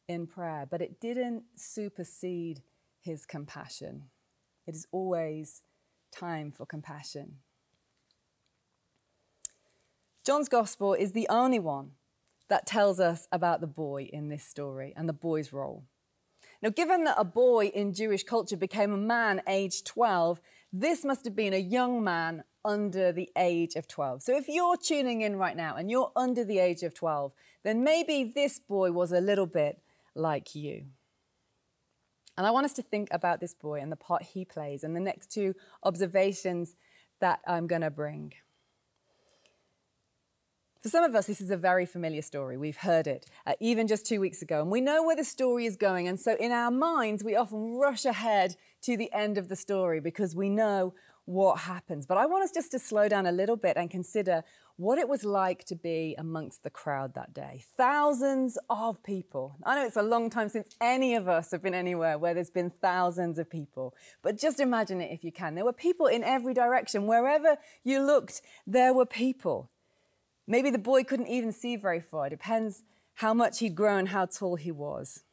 in 0.08 0.28
prayer, 0.28 0.68
but 0.70 0.82
it 0.82 1.00
didn't 1.00 1.46
supersede 1.56 2.62
his 3.02 3.26
compassion. 3.26 4.04
It 4.68 4.76
is 4.76 4.86
always 4.92 5.64
time 6.14 6.52
for 6.52 6.66
compassion. 6.66 7.38
John's 10.26 10.48
gospel 10.48 10.94
is 10.94 11.12
the 11.12 11.28
only 11.30 11.60
one 11.60 11.92
that 12.50 12.66
tells 12.66 13.00
us 13.00 13.28
about 13.32 13.62
the 13.62 13.68
boy 13.68 14.10
in 14.14 14.30
this 14.30 14.44
story 14.44 14.94
and 14.96 15.10
the 15.10 15.14
boy's 15.14 15.52
role. 15.52 15.84
Now, 16.62 16.70
given 16.70 17.04
that 17.04 17.16
a 17.18 17.26
boy 17.26 17.68
in 17.68 17.94
Jewish 17.94 18.24
culture 18.24 18.56
became 18.56 18.94
a 18.94 18.98
man 18.98 19.42
aged 19.48 19.86
12, 19.86 20.40
this 20.72 21.04
must 21.04 21.26
have 21.26 21.36
been 21.36 21.54
a 21.54 21.58
young 21.58 22.04
man 22.04 22.44
under 22.64 23.12
the 23.12 23.30
age 23.38 23.76
of 23.76 23.88
12. 23.88 24.24
So 24.24 24.38
if 24.38 24.48
you're 24.48 24.78
tuning 24.78 25.22
in 25.22 25.36
right 25.36 25.58
now 25.58 25.76
and 25.76 25.92
you're 25.92 26.12
under 26.16 26.46
the 26.46 26.60
age 26.60 26.84
of 26.84 26.94
12, 26.94 27.34
then 27.64 27.84
maybe 27.84 28.24
this 28.24 28.60
boy 28.60 28.92
was 28.92 29.12
a 29.12 29.20
little 29.20 29.46
bit 29.46 29.82
like 30.16 30.56
you. 30.56 30.86
And 32.38 32.48
I 32.48 32.52
want 32.52 32.66
us 32.66 32.74
to 32.74 32.82
think 32.82 33.10
about 33.12 33.40
this 33.40 33.54
boy 33.54 33.80
and 33.80 33.92
the 33.92 33.96
part 33.96 34.24
he 34.24 34.46
plays 34.46 34.84
and 34.84 34.96
the 34.96 35.00
next 35.00 35.32
two 35.32 35.54
observations 35.84 36.76
that 37.20 37.40
I'm 37.48 37.68
going 37.68 37.82
to 37.82 37.92
bring. 37.92 38.34
For 40.82 40.90
some 40.90 41.06
of 41.06 41.16
us, 41.16 41.28
this 41.28 41.40
is 41.40 41.50
a 41.50 41.56
very 41.56 41.86
familiar 41.86 42.22
story. 42.22 42.58
We've 42.58 42.76
heard 42.76 43.08
it 43.08 43.26
uh, 43.46 43.54
even 43.62 43.88
just 43.88 44.06
two 44.06 44.20
weeks 44.20 44.42
ago, 44.42 44.62
and 44.62 44.70
we 44.70 44.82
know 44.82 45.02
where 45.02 45.16
the 45.16 45.24
story 45.24 45.66
is 45.66 45.78
going. 45.78 46.10
And 46.10 46.20
so, 46.20 46.36
in 46.38 46.52
our 46.52 46.72
minds, 46.72 47.24
we 47.24 47.38
often 47.38 47.76
rush 47.76 48.04
ahead 48.04 48.58
to 48.82 48.98
the 48.98 49.10
end 49.14 49.38
of 49.38 49.48
the 49.48 49.56
story 49.56 50.02
because 50.02 50.36
we 50.36 50.50
know 50.50 50.94
what 51.24 51.60
happens. 51.60 52.06
But 52.06 52.18
I 52.18 52.26
want 52.26 52.44
us 52.44 52.52
just 52.52 52.72
to 52.72 52.80
slow 52.80 53.08
down 53.08 53.26
a 53.26 53.32
little 53.32 53.56
bit 53.56 53.78
and 53.78 53.90
consider 53.90 54.44
what 54.78 54.98
it 54.98 55.08
was 55.08 55.24
like 55.24 55.64
to 55.66 55.76
be 55.76 56.16
amongst 56.18 56.64
the 56.64 56.70
crowd 56.70 57.14
that 57.14 57.34
day. 57.34 57.64
Thousands 57.78 58.58
of 58.70 59.04
people. 59.04 59.56
I 59.64 59.76
know 59.76 59.86
it's 59.86 59.98
a 59.98 60.02
long 60.04 60.30
time 60.30 60.50
since 60.50 60.76
any 60.82 61.14
of 61.16 61.28
us 61.28 61.52
have 61.52 61.62
been 61.62 61.76
anywhere 61.76 62.18
where 62.18 62.34
there's 62.34 62.50
been 62.50 62.72
thousands 62.82 63.38
of 63.38 63.50
people, 63.50 63.94
but 64.24 64.38
just 64.38 64.60
imagine 64.60 65.00
it 65.00 65.12
if 65.12 65.24
you 65.24 65.32
can. 65.32 65.54
There 65.54 65.66
were 65.66 65.74
people 65.74 66.08
in 66.08 66.24
every 66.24 66.54
direction. 66.54 67.06
Wherever 67.06 67.58
you 67.84 68.02
looked, 68.02 68.42
there 68.66 68.94
were 68.94 69.06
people. 69.06 69.70
Maybe 70.48 70.72
the 70.72 70.80
boy 70.80 71.04
couldn't 71.04 71.28
even 71.28 71.52
see 71.52 71.76
very 71.76 72.02
far. 72.02 72.28
It 72.28 72.32
depends 72.32 72.84
how 73.16 73.34
much 73.34 73.60
he'd 73.60 73.76
grown, 73.76 74.08
how 74.08 74.26
tall 74.26 74.56
he 74.56 74.72
was. 74.72 75.24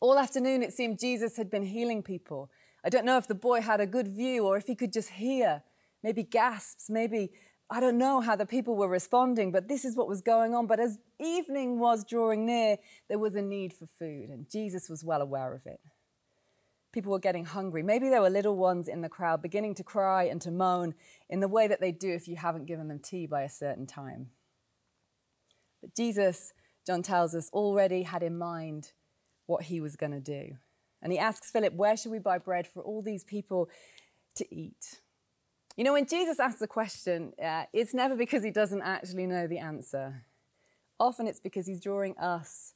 All 0.00 0.18
afternoon, 0.18 0.62
it 0.62 0.74
seemed 0.74 0.98
Jesus 0.98 1.38
had 1.38 1.50
been 1.50 1.64
healing 1.64 2.02
people. 2.02 2.50
I 2.84 2.90
don't 2.90 3.06
know 3.06 3.16
if 3.16 3.26
the 3.26 3.34
boy 3.34 3.62
had 3.62 3.80
a 3.80 3.86
good 3.86 4.08
view 4.08 4.44
or 4.44 4.58
if 4.58 4.66
he 4.66 4.74
could 4.74 4.92
just 4.92 5.10
hear, 5.10 5.62
maybe 6.02 6.22
gasps, 6.22 6.90
maybe, 6.90 7.30
I 7.74 7.80
don't 7.80 7.98
know 7.98 8.20
how 8.20 8.36
the 8.36 8.46
people 8.46 8.76
were 8.76 8.86
responding, 8.86 9.50
but 9.50 9.66
this 9.66 9.84
is 9.84 9.96
what 9.96 10.06
was 10.06 10.20
going 10.20 10.54
on. 10.54 10.68
But 10.68 10.78
as 10.78 10.96
evening 11.18 11.80
was 11.80 12.04
drawing 12.04 12.46
near, 12.46 12.76
there 13.08 13.18
was 13.18 13.34
a 13.34 13.42
need 13.42 13.72
for 13.72 13.86
food, 13.98 14.28
and 14.30 14.48
Jesus 14.48 14.88
was 14.88 15.02
well 15.02 15.20
aware 15.20 15.52
of 15.52 15.66
it. 15.66 15.80
People 16.92 17.10
were 17.10 17.18
getting 17.18 17.44
hungry. 17.44 17.82
Maybe 17.82 18.08
there 18.08 18.20
were 18.20 18.30
little 18.30 18.54
ones 18.54 18.86
in 18.86 19.00
the 19.00 19.08
crowd 19.08 19.42
beginning 19.42 19.74
to 19.74 19.82
cry 19.82 20.22
and 20.22 20.40
to 20.42 20.52
moan 20.52 20.94
in 21.28 21.40
the 21.40 21.48
way 21.48 21.66
that 21.66 21.80
they 21.80 21.90
do 21.90 22.12
if 22.12 22.28
you 22.28 22.36
haven't 22.36 22.66
given 22.66 22.86
them 22.86 23.00
tea 23.00 23.26
by 23.26 23.42
a 23.42 23.50
certain 23.50 23.88
time. 23.88 24.28
But 25.80 25.96
Jesus, 25.96 26.52
John 26.86 27.02
tells 27.02 27.34
us, 27.34 27.50
already 27.52 28.04
had 28.04 28.22
in 28.22 28.38
mind 28.38 28.92
what 29.46 29.64
he 29.64 29.80
was 29.80 29.96
going 29.96 30.12
to 30.12 30.20
do. 30.20 30.58
And 31.02 31.12
he 31.12 31.18
asks 31.18 31.50
Philip, 31.50 31.74
Where 31.74 31.96
should 31.96 32.12
we 32.12 32.20
buy 32.20 32.38
bread 32.38 32.68
for 32.68 32.84
all 32.84 33.02
these 33.02 33.24
people 33.24 33.68
to 34.36 34.54
eat? 34.54 35.00
You 35.76 35.82
know, 35.82 35.92
when 35.92 36.06
Jesus 36.06 36.38
asks 36.38 36.62
a 36.62 36.68
question, 36.68 37.32
uh, 37.42 37.64
it's 37.72 37.92
never 37.92 38.14
because 38.14 38.44
he 38.44 38.50
doesn't 38.50 38.82
actually 38.82 39.26
know 39.26 39.48
the 39.48 39.58
answer. 39.58 40.22
Often 41.00 41.26
it's 41.26 41.40
because 41.40 41.66
he's 41.66 41.80
drawing 41.80 42.16
us 42.16 42.74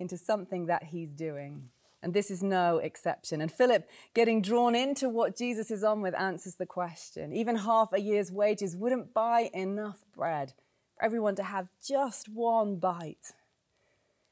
into 0.00 0.16
something 0.16 0.66
that 0.66 0.84
he's 0.84 1.14
doing. 1.14 1.70
And 2.02 2.12
this 2.12 2.30
is 2.30 2.42
no 2.42 2.78
exception. 2.78 3.40
And 3.40 3.52
Philip, 3.52 3.88
getting 4.14 4.42
drawn 4.42 4.74
into 4.74 5.08
what 5.08 5.36
Jesus 5.36 5.70
is 5.70 5.84
on 5.84 6.00
with, 6.00 6.14
answers 6.14 6.54
the 6.56 6.66
question. 6.66 7.32
Even 7.32 7.56
half 7.56 7.92
a 7.92 8.00
year's 8.00 8.32
wages 8.32 8.74
wouldn't 8.74 9.14
buy 9.14 9.50
enough 9.52 10.04
bread 10.16 10.54
for 10.96 11.04
everyone 11.04 11.36
to 11.36 11.44
have 11.44 11.68
just 11.86 12.28
one 12.28 12.76
bite. 12.76 13.32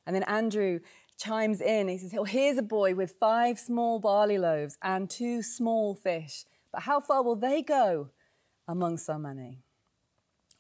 And 0.06 0.16
then 0.16 0.22
Andrew 0.24 0.80
chimes 1.18 1.60
in. 1.60 1.88
He 1.88 1.98
says, 1.98 2.12
well, 2.14 2.24
Here's 2.24 2.58
a 2.58 2.62
boy 2.62 2.94
with 2.94 3.16
five 3.20 3.60
small 3.60 4.00
barley 4.00 4.38
loaves 4.38 4.78
and 4.82 5.08
two 5.08 5.42
small 5.42 5.94
fish. 5.94 6.46
But 6.72 6.82
how 6.82 7.00
far 7.00 7.22
will 7.22 7.36
they 7.36 7.62
go 7.62 8.10
among 8.66 8.98
so 8.98 9.18
many? 9.18 9.62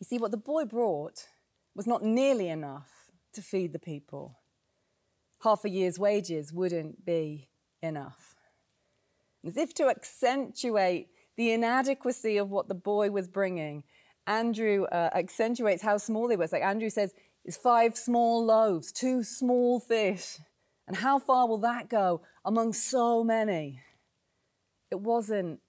You 0.00 0.04
see, 0.04 0.18
what 0.18 0.30
the 0.30 0.36
boy 0.36 0.64
brought 0.64 1.26
was 1.74 1.86
not 1.86 2.02
nearly 2.02 2.48
enough 2.48 3.10
to 3.34 3.42
feed 3.42 3.72
the 3.72 3.78
people 3.78 4.38
half 5.42 5.64
a 5.64 5.70
year's 5.70 5.98
wages 5.98 6.52
wouldn't 6.52 7.04
be 7.04 7.48
enough. 7.82 8.34
As 9.46 9.56
if 9.56 9.72
to 9.74 9.88
accentuate 9.88 11.08
the 11.36 11.52
inadequacy 11.52 12.36
of 12.36 12.50
what 12.50 12.68
the 12.68 12.74
boy 12.74 13.10
was 13.10 13.28
bringing, 13.28 13.84
Andrew 14.26 14.84
uh, 14.84 15.10
accentuates 15.14 15.82
how 15.82 15.96
small 15.96 16.28
they 16.28 16.36
were. 16.36 16.48
like 16.50 16.62
Andrew 16.62 16.90
says, 16.90 17.14
it's 17.44 17.56
five 17.56 17.96
small 17.96 18.44
loaves, 18.44 18.92
two 18.92 19.22
small 19.22 19.80
fish. 19.80 20.38
And 20.86 20.96
how 20.96 21.18
far 21.18 21.46
will 21.46 21.58
that 21.58 21.88
go 21.88 22.22
among 22.44 22.72
so 22.72 23.22
many? 23.22 23.80
It 24.90 25.00
wasn't 25.00 25.60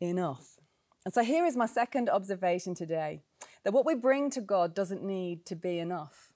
enough. 0.00 0.56
And 1.04 1.14
so 1.14 1.22
here 1.22 1.44
is 1.46 1.56
my 1.56 1.66
second 1.66 2.08
observation 2.08 2.74
today 2.74 3.20
that 3.64 3.72
what 3.72 3.86
we 3.86 3.94
bring 3.94 4.30
to 4.30 4.40
God 4.40 4.74
doesn't 4.74 5.02
need 5.02 5.46
to 5.46 5.56
be 5.56 5.78
enough. 5.78 6.32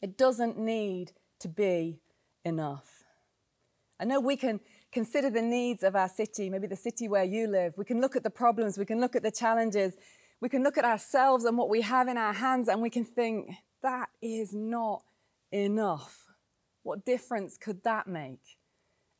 It 0.00 0.16
doesn't 0.18 0.58
need 0.58 1.12
to 1.40 1.48
be 1.48 2.00
enough. 2.44 3.04
I 4.00 4.04
know 4.04 4.20
we 4.20 4.36
can 4.36 4.60
consider 4.90 5.30
the 5.30 5.42
needs 5.42 5.82
of 5.82 5.94
our 5.94 6.08
city, 6.08 6.50
maybe 6.50 6.66
the 6.66 6.76
city 6.76 7.08
where 7.08 7.24
you 7.24 7.46
live. 7.46 7.74
We 7.76 7.84
can 7.84 8.00
look 8.00 8.16
at 8.16 8.24
the 8.24 8.30
problems, 8.30 8.78
we 8.78 8.84
can 8.84 9.00
look 9.00 9.14
at 9.14 9.22
the 9.22 9.30
challenges, 9.30 9.94
we 10.40 10.48
can 10.48 10.64
look 10.64 10.76
at 10.76 10.84
ourselves 10.84 11.44
and 11.44 11.56
what 11.56 11.68
we 11.68 11.82
have 11.82 12.08
in 12.08 12.18
our 12.18 12.32
hands, 12.32 12.68
and 12.68 12.82
we 12.82 12.90
can 12.90 13.04
think, 13.04 13.50
that 13.82 14.08
is 14.20 14.52
not 14.52 15.02
enough. 15.52 16.26
What 16.82 17.04
difference 17.04 17.56
could 17.56 17.84
that 17.84 18.06
make? 18.06 18.40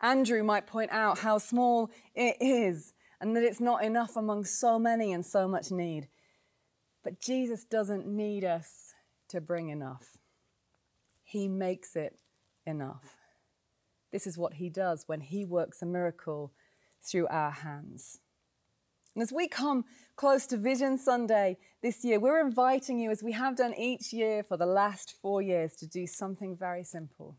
Andrew 0.01 0.43
might 0.43 0.67
point 0.67 0.91
out 0.91 1.19
how 1.19 1.39
small 1.39 1.91
it 2.15 2.37
is 2.41 2.93
and 3.23 3.37
that 3.37 3.45
it's 3.45 3.61
not 3.61 3.85
enough 3.85 4.17
among 4.17 4.45
so 4.45 4.81
many 4.81 5.13
and 5.13 5.25
so 5.25 5.47
much 5.47 5.71
need. 5.71 6.09
But 7.05 7.21
Jesus 7.21 7.65
doesn't 7.65 8.05
need 8.05 8.45
us 8.45 8.95
to 9.29 9.41
bring 9.41 9.69
enough. 9.69 10.19
He 11.23 11.47
makes 11.47 11.95
it 11.95 12.19
enough. 12.67 13.17
This 14.11 14.27
is 14.27 14.37
what 14.37 14.55
He 14.55 14.69
does 14.69 15.05
when 15.07 15.21
He 15.21 15.45
works 15.45 15.81
a 15.81 15.87
miracle 15.87 16.53
through 17.01 17.29
our 17.29 17.53
hands. 17.53 18.19
And 19.15 19.23
as 19.23 19.33
we 19.33 19.47
come 19.47 19.85
close 20.17 20.45
to 20.49 20.57
Vision 20.57 20.99
Sunday 20.99 21.59
this 21.81 22.05
year, 22.05 22.19
we're 22.19 22.45
inviting 22.45 22.99
you, 22.99 23.13
as 23.13 23.23
we 23.23 23.33
have 23.33 23.57
done 23.57 23.75
each 23.75 24.13
year 24.13 24.43
for 24.43 24.57
the 24.57 24.67
last 24.67 25.15
four 25.23 25.41
years, 25.41 25.77
to 25.77 25.87
do 25.87 26.09
something 26.09 26.57
very 26.57 26.83
simple. 26.83 27.37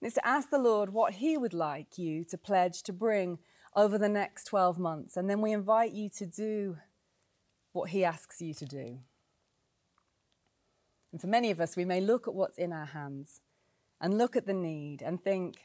And 0.00 0.06
it's 0.06 0.14
to 0.14 0.26
ask 0.26 0.48
the 0.48 0.58
Lord 0.58 0.94
what 0.94 1.14
He 1.14 1.36
would 1.36 1.54
like 1.54 1.98
you 1.98 2.24
to 2.24 2.38
pledge 2.38 2.82
to 2.84 2.92
bring 2.94 3.38
over 3.74 3.98
the 3.98 4.08
next 4.08 4.44
12 4.44 4.78
months. 4.78 5.16
And 5.16 5.28
then 5.28 5.40
we 5.40 5.52
invite 5.52 5.92
you 5.92 6.08
to 6.10 6.26
do 6.26 6.78
what 7.72 7.90
He 7.90 8.04
asks 8.04 8.40
you 8.40 8.54
to 8.54 8.66
do. 8.66 8.98
And 11.10 11.20
for 11.20 11.26
many 11.26 11.50
of 11.50 11.60
us, 11.60 11.76
we 11.76 11.84
may 11.84 12.00
look 12.00 12.26
at 12.26 12.34
what's 12.34 12.58
in 12.58 12.72
our 12.72 12.86
hands 12.86 13.40
and 14.00 14.18
look 14.18 14.34
at 14.36 14.46
the 14.46 14.54
need 14.54 15.02
and 15.02 15.22
think 15.22 15.56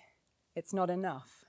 it's 0.55 0.73
not 0.73 0.89
enough. 0.89 1.45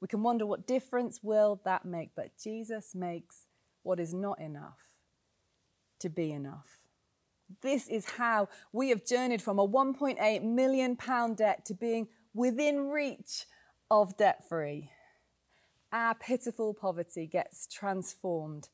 We 0.00 0.08
can 0.08 0.22
wonder 0.22 0.46
what 0.46 0.66
difference 0.66 1.20
will 1.22 1.60
that 1.64 1.84
make, 1.84 2.10
but 2.14 2.38
Jesus 2.42 2.94
makes 2.94 3.46
what 3.82 4.00
is 4.00 4.14
not 4.14 4.40
enough 4.40 4.78
to 6.00 6.08
be 6.08 6.30
enough. 6.30 6.78
This 7.62 7.88
is 7.88 8.04
how 8.04 8.48
we 8.72 8.90
have 8.90 9.04
journeyed 9.04 9.42
from 9.42 9.58
a 9.58 9.66
1.8 9.66 10.42
million 10.42 10.96
pound 10.96 11.38
debt 11.38 11.64
to 11.66 11.74
being 11.74 12.08
within 12.34 12.88
reach 12.88 13.46
of 13.90 14.16
debt 14.16 14.46
free. 14.48 14.90
Our 15.92 16.14
pitiful 16.14 16.74
poverty 16.74 17.26
gets 17.26 17.66
transformed 17.66 18.68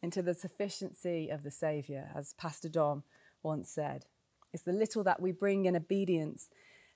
into 0.00 0.22
the 0.22 0.34
sufficiency 0.34 1.28
of 1.28 1.42
the 1.42 1.50
Saviour, 1.50 2.10
as 2.14 2.34
Pastor 2.34 2.68
Dom 2.68 3.02
once 3.42 3.68
said. 3.68 4.04
It's 4.52 4.62
the 4.62 4.72
little 4.72 5.02
that 5.02 5.20
we 5.20 5.32
bring 5.32 5.64
in 5.64 5.74
obedience 5.74 6.48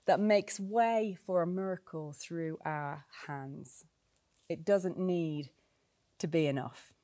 that 0.06 0.20
makes 0.20 0.60
way 0.60 1.16
for 1.26 1.42
a 1.42 1.48
miracle 1.48 2.14
through 2.16 2.58
our 2.64 3.06
hands. 3.26 3.84
It 4.48 4.64
doesn't 4.64 4.98
need 4.98 5.50
to 6.18 6.28
be 6.28 6.46
enough. 6.46 6.94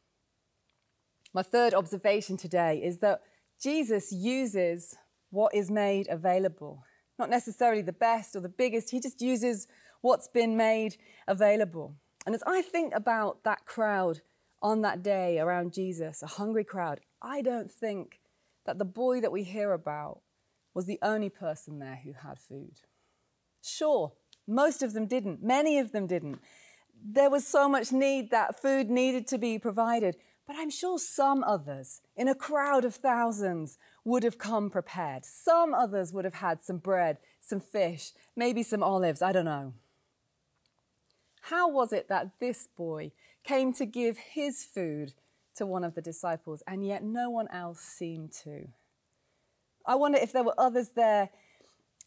My 1.34 1.42
third 1.42 1.74
observation 1.74 2.36
today 2.36 2.80
is 2.82 2.98
that 2.98 3.22
Jesus 3.60 4.12
uses 4.12 4.96
what 5.30 5.52
is 5.52 5.68
made 5.68 6.06
available. 6.08 6.84
Not 7.18 7.28
necessarily 7.28 7.82
the 7.82 7.92
best 7.92 8.36
or 8.36 8.40
the 8.40 8.48
biggest, 8.48 8.90
he 8.90 9.00
just 9.00 9.20
uses 9.20 9.66
what's 10.00 10.28
been 10.28 10.56
made 10.56 10.96
available. 11.26 11.96
And 12.26 12.34
as 12.34 12.42
I 12.46 12.60
think 12.60 12.92
about 12.94 13.44
that 13.44 13.64
crowd 13.64 14.20
on 14.60 14.82
that 14.82 15.02
day 15.02 15.38
around 15.38 15.72
Jesus, 15.72 16.22
a 16.22 16.26
hungry 16.26 16.64
crowd, 16.64 17.00
I 17.22 17.40
don't 17.40 17.70
think 17.70 18.20
that 18.66 18.78
the 18.78 18.84
boy 18.84 19.20
that 19.20 19.32
we 19.32 19.44
hear 19.44 19.72
about 19.72 20.20
was 20.74 20.86
the 20.86 20.98
only 21.00 21.30
person 21.30 21.78
there 21.78 22.00
who 22.04 22.12
had 22.12 22.38
food. 22.38 22.80
Sure, 23.62 24.12
most 24.46 24.82
of 24.82 24.92
them 24.92 25.06
didn't, 25.06 25.42
many 25.42 25.78
of 25.78 25.92
them 25.92 26.06
didn't. 26.06 26.40
There 27.02 27.30
was 27.30 27.46
so 27.46 27.68
much 27.68 27.92
need 27.92 28.30
that 28.30 28.60
food 28.60 28.90
needed 28.90 29.26
to 29.28 29.38
be 29.38 29.58
provided. 29.58 30.16
But 30.46 30.56
I'm 30.58 30.70
sure 30.70 30.98
some 30.98 31.42
others, 31.42 32.02
in 32.16 32.28
a 32.28 32.34
crowd 32.34 32.84
of 32.84 32.94
thousands, 32.94 33.78
would 34.04 34.22
have 34.22 34.38
come 34.38 34.70
prepared. 34.70 35.24
Some 35.24 35.74
others 35.74 36.12
would 36.12 36.24
have 36.24 36.34
had 36.34 36.62
some 36.62 36.78
bread, 36.78 37.18
some 37.40 37.58
fish, 37.60 38.12
maybe 38.36 38.62
some 38.62 38.82
olives, 38.82 39.22
I 39.22 39.32
don't 39.32 39.44
know. 39.44 39.74
How 41.50 41.68
was 41.68 41.92
it 41.92 42.08
that 42.08 42.40
this 42.40 42.68
boy 42.76 43.12
came 43.44 43.72
to 43.74 43.86
give 43.86 44.18
his 44.18 44.64
food 44.64 45.12
to 45.54 45.64
one 45.64 45.84
of 45.84 45.94
the 45.94 46.02
disciples 46.02 46.60
and 46.66 46.84
yet 46.84 47.04
no 47.04 47.30
one 47.30 47.46
else 47.52 47.78
seemed 47.78 48.32
to? 48.42 48.66
I 49.86 49.94
wonder 49.94 50.18
if 50.18 50.32
there 50.32 50.42
were 50.42 50.58
others 50.58 50.90
there 50.96 51.30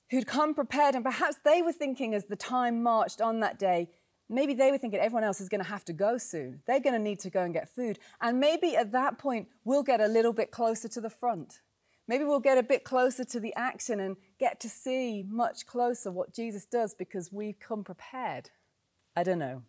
who'd 0.09 0.27
come 0.27 0.53
prepared 0.53 0.93
and 0.93 1.05
perhaps 1.05 1.37
they 1.45 1.61
were 1.61 1.71
thinking 1.71 2.13
as 2.13 2.25
the 2.25 2.35
time 2.35 2.83
marched 2.83 3.21
on 3.21 3.39
that 3.39 3.57
day, 3.57 3.87
maybe 4.27 4.53
they 4.53 4.71
were 4.71 4.77
thinking 4.77 4.99
everyone 4.99 5.23
else 5.23 5.39
is 5.39 5.47
going 5.47 5.63
to 5.63 5.69
have 5.69 5.85
to 5.85 5.93
go 5.93 6.17
soon. 6.17 6.61
They're 6.67 6.81
going 6.81 6.95
to 6.95 6.99
need 6.99 7.21
to 7.21 7.29
go 7.29 7.43
and 7.43 7.53
get 7.53 7.69
food. 7.69 7.97
And 8.19 8.41
maybe 8.41 8.75
at 8.75 8.91
that 8.91 9.19
point, 9.19 9.47
we'll 9.63 9.83
get 9.83 10.01
a 10.01 10.07
little 10.07 10.33
bit 10.33 10.51
closer 10.51 10.89
to 10.89 10.99
the 10.99 11.09
front. 11.09 11.61
Maybe 12.09 12.25
we'll 12.25 12.41
get 12.41 12.57
a 12.57 12.63
bit 12.63 12.83
closer 12.83 13.23
to 13.23 13.39
the 13.39 13.55
action 13.55 14.01
and 14.01 14.17
get 14.37 14.59
to 14.59 14.67
see 14.67 15.23
much 15.29 15.65
closer 15.65 16.11
what 16.11 16.33
Jesus 16.33 16.65
does 16.65 16.93
because 16.93 17.31
we've 17.31 17.59
come 17.61 17.85
prepared. 17.85 18.49
I 19.15 19.23
don't 19.23 19.39
know. 19.39 19.63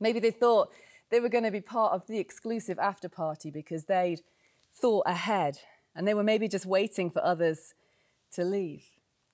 Maybe 0.00 0.20
they 0.20 0.30
thought 0.30 0.70
they 1.10 1.20
were 1.20 1.28
going 1.28 1.44
to 1.44 1.50
be 1.50 1.60
part 1.60 1.92
of 1.92 2.06
the 2.06 2.18
exclusive 2.18 2.78
after 2.78 3.08
party 3.08 3.50
because 3.50 3.84
they'd 3.84 4.20
thought 4.74 5.04
ahead 5.06 5.58
and 5.94 6.06
they 6.06 6.14
were 6.14 6.22
maybe 6.22 6.48
just 6.48 6.66
waiting 6.66 7.10
for 7.10 7.24
others 7.24 7.74
to 8.32 8.44
leave. 8.44 8.84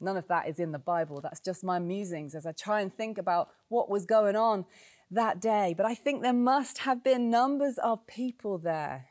None 0.00 0.16
of 0.16 0.29
that 0.29 0.48
is 0.48 0.59
in 0.59 0.72
the 0.72 0.79
Bible. 0.79 1.20
That's 1.20 1.40
just 1.40 1.64
my 1.64 1.79
musings 1.79 2.35
as 2.35 2.46
I 2.46 2.53
try 2.53 2.81
and 2.81 2.92
think 2.92 3.18
about 3.18 3.50
what 3.68 3.90
was 3.90 4.07
going 4.07 4.37
on 4.37 4.66
that 5.11 5.40
day. 5.40 5.74
But 5.77 5.87
I 5.87 5.94
think 5.94 6.22
there 6.22 6.33
must 6.33 6.79
have 6.79 7.03
been 7.05 7.31
numbers 7.31 7.79
of 7.79 8.07
people 8.07 8.59
there 8.59 9.07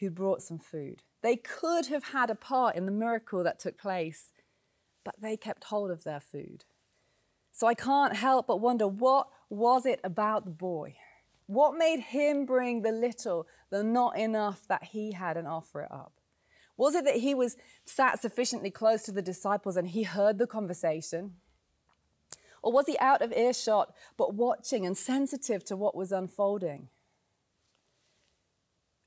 who 0.00 0.10
brought 0.10 0.42
some 0.42 0.58
food. 0.58 1.02
They 1.22 1.36
could 1.36 1.86
have 1.86 2.04
had 2.04 2.30
a 2.30 2.34
part 2.34 2.76
in 2.76 2.86
the 2.86 2.92
miracle 2.92 3.44
that 3.44 3.58
took 3.58 3.78
place, 3.78 4.32
but 5.04 5.14
they 5.20 5.36
kept 5.36 5.64
hold 5.64 5.90
of 5.90 6.04
their 6.04 6.20
food. 6.20 6.64
So 7.60 7.66
I 7.66 7.74
can't 7.74 8.16
help 8.16 8.46
but 8.46 8.62
wonder 8.62 8.88
what 8.88 9.28
was 9.50 9.84
it 9.84 10.00
about 10.02 10.46
the 10.46 10.50
boy? 10.50 10.96
What 11.44 11.76
made 11.76 12.00
him 12.00 12.46
bring 12.46 12.80
the 12.80 12.90
little, 12.90 13.46
the 13.68 13.84
not 13.84 14.16
enough 14.16 14.66
that 14.68 14.82
he 14.82 15.12
had 15.12 15.36
and 15.36 15.46
offer 15.46 15.82
it 15.82 15.92
up? 15.92 16.14
Was 16.78 16.94
it 16.94 17.04
that 17.04 17.16
he 17.16 17.34
was 17.34 17.58
sat 17.84 18.18
sufficiently 18.22 18.70
close 18.70 19.02
to 19.02 19.12
the 19.12 19.20
disciples 19.20 19.76
and 19.76 19.88
he 19.88 20.04
heard 20.04 20.38
the 20.38 20.46
conversation? 20.46 21.34
Or 22.62 22.72
was 22.72 22.86
he 22.86 22.98
out 22.98 23.20
of 23.20 23.30
earshot 23.30 23.92
but 24.16 24.32
watching 24.32 24.86
and 24.86 24.96
sensitive 24.96 25.62
to 25.64 25.76
what 25.76 25.94
was 25.94 26.12
unfolding? 26.12 26.88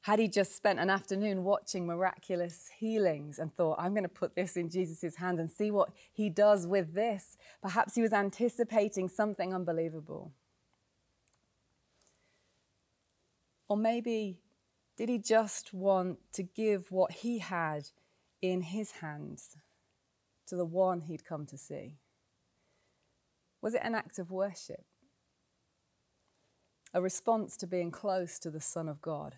Had 0.03 0.19
he 0.19 0.27
just 0.27 0.53
spent 0.53 0.79
an 0.79 0.89
afternoon 0.89 1.45
watching 1.45 1.87
miraculous 1.87 2.69
healings 2.77 3.39
and 3.39 3.55
thought, 3.55 3.79
I'm 3.79 3.93
going 3.93 4.03
to 4.03 4.09
put 4.09 4.35
this 4.35 4.57
in 4.57 4.69
Jesus' 4.69 5.15
hands 5.15 5.39
and 5.39 5.49
see 5.49 5.71
what 5.71 5.91
he 6.11 6.29
does 6.29 6.67
with 6.67 6.93
this? 6.93 7.37
Perhaps 7.61 7.95
he 7.95 8.01
was 8.01 8.11
anticipating 8.11 9.07
something 9.07 9.53
unbelievable. 9.53 10.33
Or 13.69 13.77
maybe 13.77 14.41
did 14.97 15.07
he 15.07 15.17
just 15.17 15.73
want 15.73 16.19
to 16.33 16.43
give 16.43 16.91
what 16.91 17.11
he 17.13 17.39
had 17.39 17.87
in 18.41 18.61
his 18.61 18.91
hands 18.91 19.55
to 20.47 20.57
the 20.57 20.65
one 20.65 20.99
he'd 20.99 21.23
come 21.23 21.45
to 21.45 21.57
see? 21.57 21.95
Was 23.61 23.73
it 23.73 23.81
an 23.85 23.95
act 23.95 24.19
of 24.19 24.31
worship? 24.31 24.83
A 26.93 27.01
response 27.01 27.55
to 27.55 27.67
being 27.67 27.89
close 27.89 28.37
to 28.39 28.51
the 28.51 28.59
Son 28.59 28.89
of 28.89 29.01
God? 29.01 29.37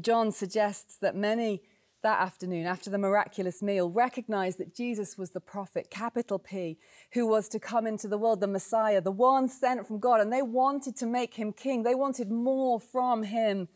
John 0.00 0.32
suggests 0.32 0.96
that 0.96 1.14
many 1.14 1.62
that 2.04 2.20
afternoon, 2.20 2.66
after 2.66 2.90
the 2.90 2.98
miraculous 2.98 3.62
meal, 3.62 3.88
recognized 3.88 4.58
that 4.58 4.74
Jesus 4.74 5.16
was 5.16 5.30
the 5.30 5.40
prophet, 5.40 5.88
capital 5.90 6.38
P, 6.38 6.78
who 7.12 7.26
was 7.26 7.48
to 7.48 7.58
come 7.58 7.86
into 7.86 8.08
the 8.08 8.18
world, 8.18 8.40
the 8.40 8.46
Messiah, 8.46 9.00
the 9.00 9.10
one 9.10 9.48
sent 9.48 9.86
from 9.86 9.98
God, 9.98 10.20
and 10.20 10.30
they 10.30 10.42
wanted 10.42 10.96
to 10.96 11.06
make 11.06 11.34
him 11.34 11.50
king. 11.50 11.82
They 11.82 11.94
wanted 11.94 12.30
more 12.30 12.78
from 12.78 13.22
him. 13.22 13.68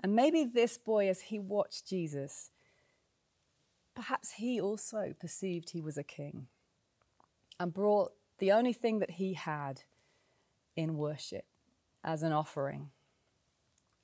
And 0.00 0.14
maybe 0.14 0.44
this 0.44 0.78
boy, 0.78 1.08
as 1.08 1.22
he 1.22 1.40
watched 1.40 1.88
Jesus, 1.88 2.50
perhaps 3.96 4.34
he 4.34 4.60
also 4.60 5.12
perceived 5.18 5.70
he 5.70 5.80
was 5.80 5.98
a 5.98 6.04
king 6.04 6.46
and 7.58 7.74
brought 7.74 8.12
the 8.38 8.52
only 8.52 8.72
thing 8.72 9.00
that 9.00 9.12
he 9.12 9.32
had 9.32 9.82
in 10.76 10.96
worship 10.96 11.46
as 12.04 12.22
an 12.22 12.32
offering. 12.32 12.90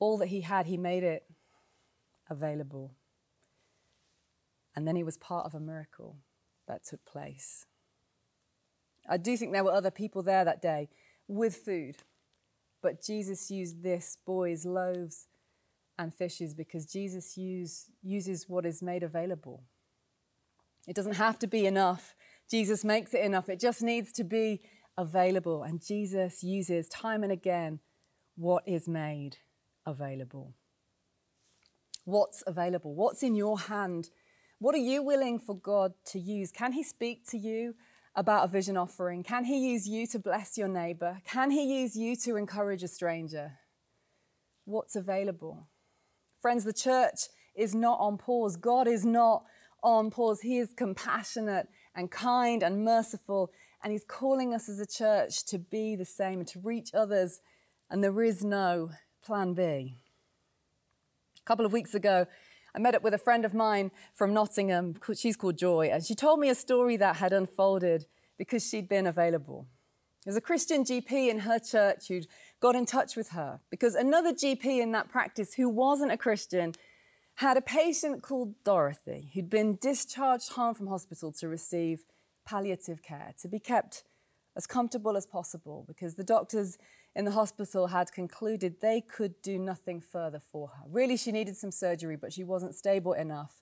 All 0.03 0.19
that 0.19 0.31
he 0.31 0.41
had, 0.41 0.67
he 0.67 0.77
made 0.77 1.05
it 1.05 1.23
available. 2.29 2.97
And 4.75 4.85
then 4.85 4.97
he 4.97 5.05
was 5.05 5.17
part 5.17 5.47
of 5.47 5.55
a 5.55 5.61
miracle 5.61 6.17
that 6.67 6.85
took 6.85 7.05
place. 7.05 7.67
I 9.09 9.17
do 9.17 9.37
think 9.37 9.53
there 9.53 9.63
were 9.63 9.71
other 9.71 9.93
people 9.93 10.25
there 10.25 10.45
that 10.45 10.61
day 10.61 10.89
with 11.29 11.55
food, 11.55 11.99
but 12.83 13.01
Jesus 13.01 13.49
used 13.49 13.85
this 13.85 14.19
boy's 14.27 14.67
loaves 14.67 15.29
and 15.97 16.13
fishes 16.13 16.53
because 16.53 16.85
Jesus 16.85 17.39
use, 17.39 17.85
uses 18.03 18.49
what 18.49 18.67
is 18.67 18.83
made 18.83 19.05
available. 19.05 19.63
It 20.89 20.97
doesn't 20.97 21.15
have 21.15 21.39
to 21.39 21.47
be 21.47 21.65
enough. 21.65 22.17
Jesus 22.51 22.85
makes 22.85 23.15
it 23.15 23.25
enough. 23.25 23.49
It 23.49 23.61
just 23.61 23.83
needs 23.83 24.11
to 24.15 24.25
be 24.25 24.63
available. 24.99 25.63
And 25.63 25.81
Jesus 25.81 26.43
uses 26.43 26.89
time 26.89 27.23
and 27.23 27.31
again 27.31 27.79
what 28.35 28.65
is 28.67 28.89
made 28.89 29.37
available. 29.87 30.55
What's 32.05 32.43
available? 32.47 32.95
What's 32.95 33.23
in 33.23 33.35
your 33.35 33.59
hand 33.59 34.11
what 34.63 34.77
are 34.77 34.79
you 34.79 35.03
willing 35.03 35.41
for 35.41 35.57
God 35.57 35.93
to 36.13 36.21
use? 36.21 36.53
Can 36.53 36.71
He 36.71 36.85
speak 36.85 37.29
to 37.31 37.37
you 37.37 37.75
about 38.15 38.45
a 38.45 38.47
vision 38.47 38.77
offering? 38.77 39.25
Can 39.25 39.45
He 39.45 39.73
use 39.73 39.89
you 39.89 40.07
to 40.07 40.21
bless 40.21 40.57
your 40.57 40.69
neighbor? 40.69 41.21
Can 41.27 41.51
He 41.51 41.81
use 41.81 41.97
you 41.97 42.15
to 42.19 42.37
encourage 42.37 42.85
a 42.85 42.87
stranger? 42.87 43.55
What's 44.65 44.95
available? 44.95 45.67
Friends, 46.41 46.63
the 46.63 46.73
church 46.73 47.23
is 47.57 47.75
not 47.75 47.99
on 47.99 48.19
pause. 48.19 48.55
God 48.55 48.87
is 48.87 49.05
not 49.05 49.43
on 49.83 50.13
pause. 50.13 50.43
He 50.43 50.59
is 50.59 50.73
compassionate 50.77 51.67
and 51.97 52.09
kind 52.09 52.63
and 52.63 52.85
merciful, 52.85 53.51
and 53.83 53.91
He's 53.93 54.05
calling 54.05 54.55
us 54.55 54.69
as 54.69 54.79
a 54.79 54.87
church 54.87 55.45
to 55.47 55.59
be 55.59 55.97
the 55.97 56.05
same 56.05 56.39
and 56.39 56.47
to 56.47 56.61
reach 56.61 56.91
others, 56.95 57.41
and 57.91 58.05
there 58.05 58.23
is 58.23 58.45
no 58.45 58.93
plan 59.23 59.55
B. 59.55 59.63
A 59.63 61.45
couple 61.45 61.65
of 61.65 61.73
weeks 61.73 61.95
ago, 61.95 62.27
I 62.75 62.79
met 62.79 62.95
up 62.95 63.03
with 63.03 63.15
a 63.15 63.19
friend 63.19 63.45
of 63.45 63.55
mine 63.55 63.91
from 64.13 64.33
Nottingham. 64.33 64.95
She's 65.15 65.37
called 65.37 65.59
Joy, 65.59 65.89
and 65.93 66.05
she 66.05 66.15
told 66.15 66.41
me 66.41 66.49
a 66.49 66.55
story 66.55 66.97
that 66.97 67.17
had 67.17 67.33
unfolded 67.33 68.07
because 68.39 68.67
she'd 68.67 68.89
been 68.89 69.07
available. 69.07 69.67
There's 70.25 70.37
a 70.37 70.41
Christian 70.41 70.85
GP 70.85 71.29
in 71.31 71.41
her 71.41 71.59
church 71.59 72.09
who'd 72.09 72.29
got 72.61 72.77
in 72.77 72.87
touch 72.87 73.17
with 73.17 73.31
her 73.31 73.61
because 73.71 73.95
another 73.95 74.33
GP 74.33 74.81
in 74.81 74.93
that 74.93 75.09
practice 75.09 75.55
who 75.55 75.69
wasn't 75.69 76.13
a 76.13 76.17
Christian 76.17 76.75
had 77.37 77.57
a 77.57 77.63
patient 77.63 78.23
called 78.23 78.55
Dorothy 78.63 79.31
who'd 79.35 79.51
been 79.51 79.79
discharged 79.81 80.53
home 80.53 80.75
from 80.75 80.87
hospital 80.87 81.33
to 81.33 81.49
receive 81.49 82.05
palliative 82.45 83.03
care, 83.03 83.35
to 83.41 83.49
be 83.49 83.59
kept 83.59 84.05
as 84.57 84.67
comfortable 84.67 85.17
as 85.17 85.27
possible 85.27 85.85
because 85.89 86.15
the 86.15 86.25
doctors 86.25 86.79
in 87.15 87.25
the 87.25 87.33
hospital 87.33 87.89
had 87.89 88.13
concluded 88.13 88.81
they 88.81 89.01
could 89.01 89.41
do 89.43 89.59
nothing 89.59 90.01
further 90.01 90.41
for 90.41 90.69
her. 90.69 90.85
Really, 90.89 91.17
she 91.17 91.33
needed 91.33 91.57
some 91.57 91.71
surgery, 91.71 92.17
but 92.17 92.33
she 92.33 92.45
wasn't 92.45 92.75
stable 92.75 93.13
enough 93.13 93.61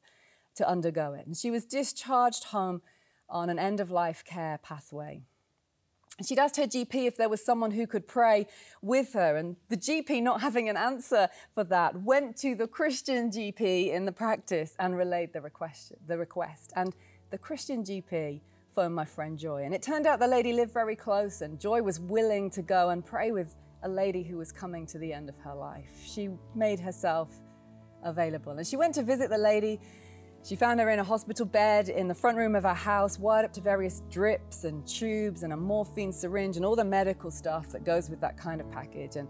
to 0.56 0.68
undergo 0.68 1.14
it. 1.14 1.26
And 1.26 1.36
she 1.36 1.50
was 1.50 1.64
discharged 1.64 2.44
home 2.44 2.82
on 3.28 3.50
an 3.50 3.58
end 3.58 3.80
of 3.80 3.90
life 3.90 4.24
care 4.24 4.58
pathway. 4.62 5.22
And 6.18 6.26
she'd 6.26 6.38
asked 6.38 6.58
her 6.58 6.66
GP 6.66 7.06
if 7.06 7.16
there 7.16 7.30
was 7.30 7.42
someone 7.42 7.70
who 7.70 7.86
could 7.86 8.06
pray 8.06 8.46
with 8.82 9.14
her. 9.14 9.36
And 9.36 9.56
the 9.68 9.76
GP, 9.76 10.22
not 10.22 10.42
having 10.42 10.68
an 10.68 10.76
answer 10.76 11.28
for 11.54 11.64
that, 11.64 12.02
went 12.02 12.36
to 12.38 12.54
the 12.54 12.66
Christian 12.66 13.30
GP 13.30 13.90
in 13.90 14.04
the 14.04 14.12
practice 14.12 14.74
and 14.78 14.96
relayed 14.96 15.32
the 15.32 15.40
request. 15.40 15.92
The 16.06 16.18
request. 16.18 16.72
And 16.76 16.94
the 17.30 17.38
Christian 17.38 17.82
GP 17.84 18.42
phoned 18.74 18.94
my 18.94 19.04
friend 19.04 19.38
Joy. 19.38 19.64
And 19.64 19.74
it 19.74 19.82
turned 19.82 20.06
out 20.06 20.18
the 20.18 20.26
lady 20.26 20.52
lived 20.52 20.72
very 20.72 20.96
close, 20.96 21.40
and 21.40 21.60
Joy 21.60 21.82
was 21.82 22.00
willing 22.00 22.50
to 22.50 22.62
go 22.62 22.90
and 22.90 23.04
pray 23.04 23.32
with 23.32 23.54
a 23.82 23.88
lady 23.88 24.22
who 24.22 24.36
was 24.36 24.52
coming 24.52 24.86
to 24.86 24.98
the 24.98 25.12
end 25.12 25.28
of 25.28 25.36
her 25.38 25.54
life. 25.54 25.90
She 26.04 26.28
made 26.54 26.80
herself 26.80 27.30
available. 28.04 28.52
And 28.52 28.66
she 28.66 28.76
went 28.76 28.94
to 28.94 29.02
visit 29.02 29.30
the 29.30 29.38
lady 29.38 29.80
she 30.42 30.56
found 30.56 30.80
her 30.80 30.88
in 30.88 30.98
a 30.98 31.04
hospital 31.04 31.44
bed 31.44 31.90
in 31.90 32.08
the 32.08 32.14
front 32.14 32.38
room 32.38 32.54
of 32.54 32.62
her 32.62 32.74
house, 32.74 33.18
wired 33.18 33.44
up 33.44 33.52
to 33.54 33.60
various 33.60 34.02
drips 34.10 34.64
and 34.64 34.86
tubes 34.86 35.42
and 35.42 35.52
a 35.52 35.56
morphine 35.56 36.12
syringe 36.12 36.56
and 36.56 36.64
all 36.64 36.76
the 36.76 36.84
medical 36.84 37.30
stuff 37.30 37.68
that 37.72 37.84
goes 37.84 38.08
with 38.08 38.20
that 38.22 38.38
kind 38.38 38.60
of 38.60 38.70
package. 38.70 39.16
And 39.16 39.28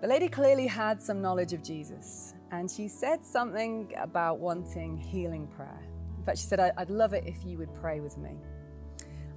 the 0.00 0.06
lady 0.06 0.28
clearly 0.28 0.66
had 0.66 1.02
some 1.02 1.20
knowledge 1.20 1.52
of 1.52 1.62
Jesus. 1.62 2.34
And 2.52 2.70
she 2.70 2.88
said 2.88 3.24
something 3.24 3.92
about 3.98 4.38
wanting 4.38 4.96
healing 4.96 5.46
prayer. 5.46 5.87
Fact, 6.28 6.40
she 6.40 6.46
said, 6.46 6.60
I'd 6.60 6.90
love 6.90 7.14
it 7.14 7.24
if 7.26 7.42
you 7.46 7.56
would 7.56 7.74
pray 7.74 8.00
with 8.00 8.18
me. 8.18 8.36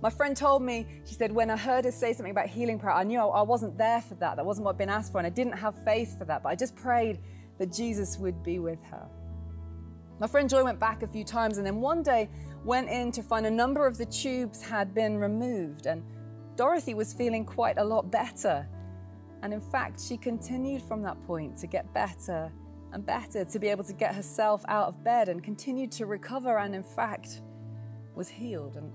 My 0.01 0.09
friend 0.09 0.35
told 0.35 0.61
me, 0.61 0.85
she 1.05 1.13
said, 1.13 1.31
when 1.31 1.49
I 1.49 1.55
heard 1.55 1.85
her 1.85 1.91
say 1.91 2.11
something 2.11 2.31
about 2.31 2.47
healing 2.47 2.77
prayer, 2.77 2.93
I 2.93 3.05
knew 3.05 3.17
I 3.17 3.43
wasn't 3.43 3.77
there 3.77 4.01
for 4.01 4.15
that. 4.15 4.35
That 4.35 4.45
wasn't 4.45 4.65
what 4.65 4.71
I'd 4.71 4.77
been 4.77 4.89
asked 4.89 5.13
for. 5.13 5.19
And 5.19 5.25
I 5.25 5.29
didn't 5.29 5.53
have 5.53 5.73
faith 5.85 6.17
for 6.17 6.25
that. 6.25 6.43
But 6.43 6.49
I 6.49 6.55
just 6.55 6.75
prayed 6.75 7.19
that 7.59 7.71
Jesus 7.71 8.17
would 8.17 8.43
be 8.43 8.59
with 8.59 8.83
her. 8.89 9.07
My 10.19 10.27
friend 10.27 10.49
Joy 10.49 10.65
went 10.65 10.81
back 10.81 11.01
a 11.01 11.07
few 11.07 11.23
times 11.23 11.59
and 11.59 11.65
then 11.65 11.79
one 11.79 12.03
day 12.03 12.29
went 12.65 12.89
in 12.89 13.09
to 13.13 13.23
find 13.23 13.45
a 13.45 13.51
number 13.51 13.87
of 13.87 13.97
the 13.97 14.05
tubes 14.07 14.61
had 14.61 14.93
been 14.93 15.17
removed 15.17 15.85
and 15.85 16.03
Dorothy 16.57 16.93
was 16.93 17.13
feeling 17.13 17.45
quite 17.45 17.77
a 17.77 17.83
lot 17.85 18.11
better. 18.11 18.67
And 19.43 19.53
in 19.53 19.61
fact, 19.61 20.01
she 20.01 20.17
continued 20.17 20.81
from 20.81 21.01
that 21.03 21.25
point 21.25 21.55
to 21.59 21.67
get 21.67 21.91
better 21.93 22.51
and 22.93 23.05
better, 23.05 23.45
to 23.45 23.59
be 23.59 23.67
able 23.67 23.83
to 23.83 23.93
get 23.93 24.15
herself 24.15 24.63
out 24.67 24.87
of 24.87 25.03
bed 25.03 25.29
and 25.29 25.43
continued 25.43 25.91
to 25.93 26.05
recover 26.05 26.57
and 26.59 26.75
in 26.75 26.83
fact 26.83 27.41
was 28.15 28.27
healed. 28.27 28.75
And 28.75 28.91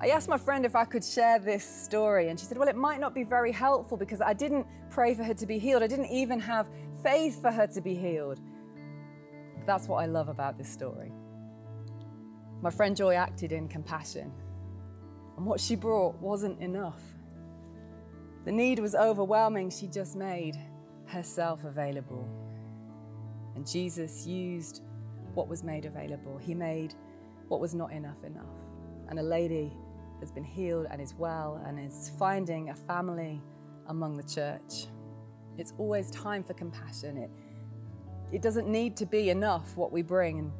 I 0.00 0.08
asked 0.08 0.28
my 0.28 0.38
friend 0.38 0.64
if 0.64 0.74
I 0.74 0.84
could 0.84 1.04
share 1.04 1.38
this 1.38 1.64
story, 1.64 2.28
and 2.28 2.40
she 2.40 2.46
said, 2.46 2.56
Well, 2.56 2.68
it 2.68 2.76
might 2.76 3.00
not 3.00 3.14
be 3.14 3.22
very 3.22 3.52
helpful 3.52 3.98
because 3.98 4.22
I 4.22 4.32
didn't 4.32 4.66
pray 4.88 5.14
for 5.14 5.22
her 5.22 5.34
to 5.34 5.46
be 5.46 5.58
healed. 5.58 5.82
I 5.82 5.86
didn't 5.86 6.10
even 6.10 6.40
have 6.40 6.68
faith 7.02 7.40
for 7.40 7.50
her 7.50 7.66
to 7.68 7.80
be 7.80 7.94
healed. 7.94 8.40
That's 9.66 9.88
what 9.88 9.98
I 10.02 10.06
love 10.06 10.28
about 10.28 10.56
this 10.56 10.68
story. 10.68 11.12
My 12.62 12.70
friend 12.70 12.96
Joy 12.96 13.14
acted 13.14 13.52
in 13.52 13.68
compassion, 13.68 14.32
and 15.36 15.44
what 15.44 15.60
she 15.60 15.76
brought 15.76 16.16
wasn't 16.16 16.60
enough. 16.60 17.02
The 18.46 18.52
need 18.52 18.78
was 18.78 18.94
overwhelming. 18.94 19.68
She 19.68 19.86
just 19.86 20.16
made 20.16 20.56
herself 21.04 21.64
available. 21.64 22.26
And 23.60 23.68
Jesus 23.68 24.26
used 24.26 24.80
what 25.34 25.46
was 25.46 25.62
made 25.62 25.84
available. 25.84 26.38
He 26.38 26.54
made 26.54 26.94
what 27.48 27.60
was 27.60 27.74
not 27.74 27.92
enough 27.92 28.24
enough. 28.24 28.56
And 29.10 29.18
a 29.18 29.22
lady 29.22 29.70
has 30.20 30.32
been 30.32 30.44
healed 30.44 30.86
and 30.90 30.98
is 30.98 31.12
well 31.12 31.62
and 31.66 31.78
is 31.78 32.10
finding 32.18 32.70
a 32.70 32.74
family 32.74 33.38
among 33.88 34.16
the 34.16 34.22
church. 34.22 34.86
It's 35.58 35.74
always 35.76 36.10
time 36.10 36.42
for 36.42 36.54
compassion. 36.54 37.18
It, 37.18 37.30
it 38.32 38.40
doesn't 38.40 38.66
need 38.66 38.96
to 38.96 39.04
be 39.04 39.28
enough 39.28 39.76
what 39.76 39.92
we 39.92 40.00
bring. 40.00 40.38
And 40.38 40.52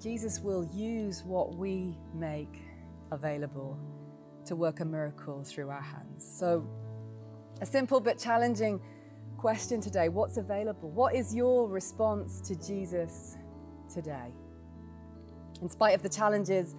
Jesus 0.00 0.40
will 0.40 0.64
use 0.72 1.24
what 1.24 1.56
we 1.56 1.98
make 2.14 2.62
available 3.12 3.78
to 4.46 4.56
work 4.56 4.80
a 4.80 4.84
miracle 4.86 5.44
through 5.44 5.68
our 5.68 5.82
hands. 5.82 6.26
So, 6.26 6.66
a 7.60 7.66
simple 7.66 8.00
but 8.00 8.18
challenging 8.18 8.80
question 9.36 9.80
today 9.80 10.08
what's 10.08 10.36
available? 10.36 10.90
What 10.90 11.14
is 11.14 11.34
your 11.34 11.68
response 11.68 12.40
to 12.42 12.54
Jesus 12.56 13.36
today? 13.92 14.32
In 15.62 15.68
spite 15.68 15.94
of 15.94 16.02
the 16.02 16.08
challenges 16.08 16.74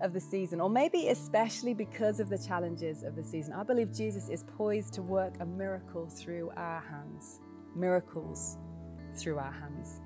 of 0.00 0.12
the 0.12 0.20
season, 0.20 0.60
or 0.60 0.68
maybe 0.68 1.08
especially 1.08 1.74
because 1.74 2.20
of 2.20 2.28
the 2.28 2.38
challenges 2.38 3.02
of 3.02 3.16
the 3.16 3.22
season, 3.22 3.52
I 3.52 3.62
believe 3.62 3.92
Jesus 3.92 4.28
is 4.28 4.44
poised 4.56 4.92
to 4.94 5.02
work 5.02 5.34
a 5.40 5.46
miracle 5.46 6.06
through 6.08 6.50
our 6.56 6.80
hands. 6.80 7.40
Miracles 7.74 8.58
through 9.16 9.38
our 9.38 9.52
hands. 9.52 10.00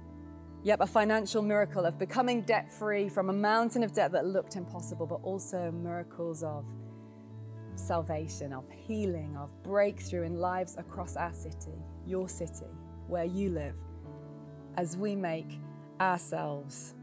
Yep, 0.64 0.80
a 0.80 0.86
financial 0.86 1.42
miracle 1.42 1.86
of 1.86 1.98
becoming 1.98 2.42
debt 2.42 2.70
free 2.70 3.08
from 3.08 3.30
a 3.30 3.32
mountain 3.32 3.82
of 3.82 3.92
debt 3.92 4.12
that 4.12 4.26
looked 4.26 4.56
impossible, 4.56 5.06
but 5.06 5.20
also 5.22 5.70
miracles 5.70 6.42
of 6.42 6.64
salvation, 7.78 8.52
of 8.52 8.68
healing, 8.70 9.36
of 9.36 9.50
breakthrough 9.62 10.22
in 10.22 10.38
lives 10.38 10.76
across 10.76 11.16
our 11.16 11.32
city, 11.32 11.78
your 12.06 12.28
city, 12.28 12.66
where 13.06 13.24
you 13.24 13.50
live, 13.50 13.78
as 14.76 14.96
we 14.96 15.14
make 15.14 15.58
ourselves 16.00 16.94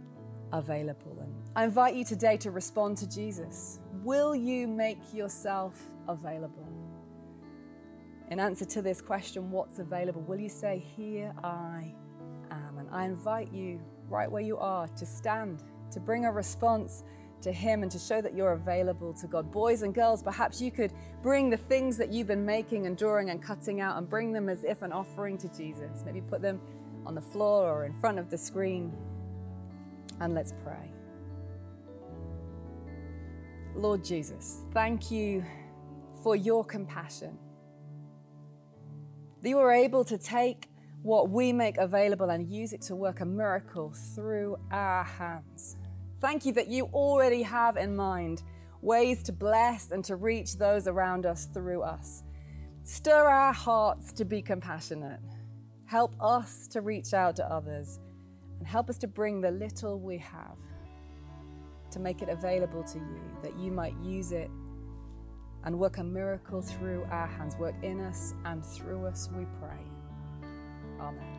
available. 0.51 1.17
And 1.19 1.33
I 1.55 1.63
invite 1.63 1.95
you 1.95 2.05
today 2.05 2.37
to 2.37 2.51
respond 2.51 2.97
to 2.97 3.09
Jesus. 3.09 3.79
Will 4.03 4.35
you 4.35 4.67
make 4.67 5.13
yourself 5.13 5.81
available? 6.07 6.67
In 8.29 8.39
answer 8.39 8.65
to 8.65 8.81
this 8.81 9.01
question, 9.01 9.51
what's 9.51 9.79
available? 9.79 10.21
Will 10.21 10.39
you 10.39 10.49
say, 10.49 10.83
Here 10.95 11.33
I 11.43 11.93
am? 12.51 12.77
And 12.79 12.89
I 12.91 13.05
invite 13.05 13.53
you, 13.53 13.79
right 14.09 14.29
where 14.29 14.41
you 14.41 14.57
are, 14.57 14.87
to 14.87 15.05
stand, 15.05 15.63
to 15.91 15.99
bring 15.99 16.25
a 16.25 16.31
response 16.31 17.03
to 17.45 17.51
Him 17.51 17.83
and 17.83 17.91
to 17.91 17.99
show 17.99 18.21
that 18.21 18.35
you're 18.35 18.53
available 18.53 19.13
to 19.13 19.27
God. 19.27 19.51
Boys 19.51 19.83
and 19.83 19.93
girls, 19.93 20.23
perhaps 20.23 20.59
you 20.59 20.71
could 20.71 20.91
bring 21.21 21.51
the 21.51 21.57
things 21.57 21.95
that 21.97 22.11
you've 22.11 22.27
been 22.27 22.45
making 22.45 22.87
and 22.87 22.97
drawing 22.97 23.29
and 23.29 23.41
cutting 23.41 23.81
out 23.81 23.97
and 23.97 24.09
bring 24.09 24.31
them 24.31 24.49
as 24.49 24.63
if 24.63 24.81
an 24.81 24.91
offering 24.91 25.37
to 25.37 25.47
Jesus. 25.49 26.03
Maybe 26.03 26.21
put 26.21 26.41
them 26.41 26.59
on 27.05 27.13
the 27.13 27.21
floor 27.21 27.71
or 27.71 27.85
in 27.85 27.93
front 27.93 28.17
of 28.17 28.31
the 28.31 28.37
screen. 28.37 28.91
And 30.19 30.33
let's 30.33 30.53
pray. 30.63 30.91
Lord 33.75 34.03
Jesus, 34.03 34.61
thank 34.73 35.11
you 35.11 35.45
for 36.23 36.35
your 36.35 36.65
compassion 36.65 37.37
that 39.41 39.49
you 39.49 39.59
are 39.59 39.71
able 39.71 40.03
to 40.05 40.17
take 40.17 40.67
what 41.03 41.29
we 41.29 41.53
make 41.53 41.77
available 41.77 42.31
and 42.31 42.51
use 42.51 42.73
it 42.73 42.81
to 42.81 42.95
work 42.95 43.19
a 43.19 43.25
miracle 43.25 43.93
through 44.15 44.57
our 44.71 45.03
hands. 45.03 45.77
Thank 46.25 46.43
you 46.43 46.53
that 46.53 46.69
you 46.69 46.85
already 46.85 47.43
have 47.43 47.77
in 47.77 47.95
mind 47.95 48.41
ways 48.81 49.21
to 49.21 49.31
bless 49.31 49.91
and 49.91 50.03
to 50.05 50.15
reach 50.15 50.57
those 50.57 50.87
around 50.87 51.27
us 51.27 51.45
through 51.53 51.83
us. 51.83 52.23
Stir 52.81 53.29
our 53.29 53.53
hearts 53.53 54.11
to 54.13 54.25
be 54.25 54.41
compassionate. 54.41 55.19
Help 55.85 56.15
us 56.19 56.67
to 56.69 56.81
reach 56.81 57.13
out 57.13 57.35
to 57.35 57.45
others 57.45 57.99
and 58.57 58.67
help 58.67 58.89
us 58.89 58.97
to 58.97 59.07
bring 59.07 59.39
the 59.39 59.51
little 59.51 59.99
we 59.99 60.17
have 60.17 60.57
to 61.91 61.99
make 61.99 62.23
it 62.23 62.29
available 62.29 62.83
to 62.85 62.97
you, 62.97 63.21
that 63.43 63.55
you 63.59 63.71
might 63.71 63.93
use 64.03 64.31
it 64.31 64.49
and 65.63 65.77
work 65.77 65.99
a 65.99 66.03
miracle 66.03 66.59
through 66.59 67.05
our 67.11 67.27
hands. 67.27 67.55
Work 67.57 67.75
in 67.83 67.99
us 67.99 68.33
and 68.45 68.65
through 68.65 69.05
us, 69.05 69.29
we 69.37 69.45
pray. 69.59 69.77
Amen. 70.99 71.34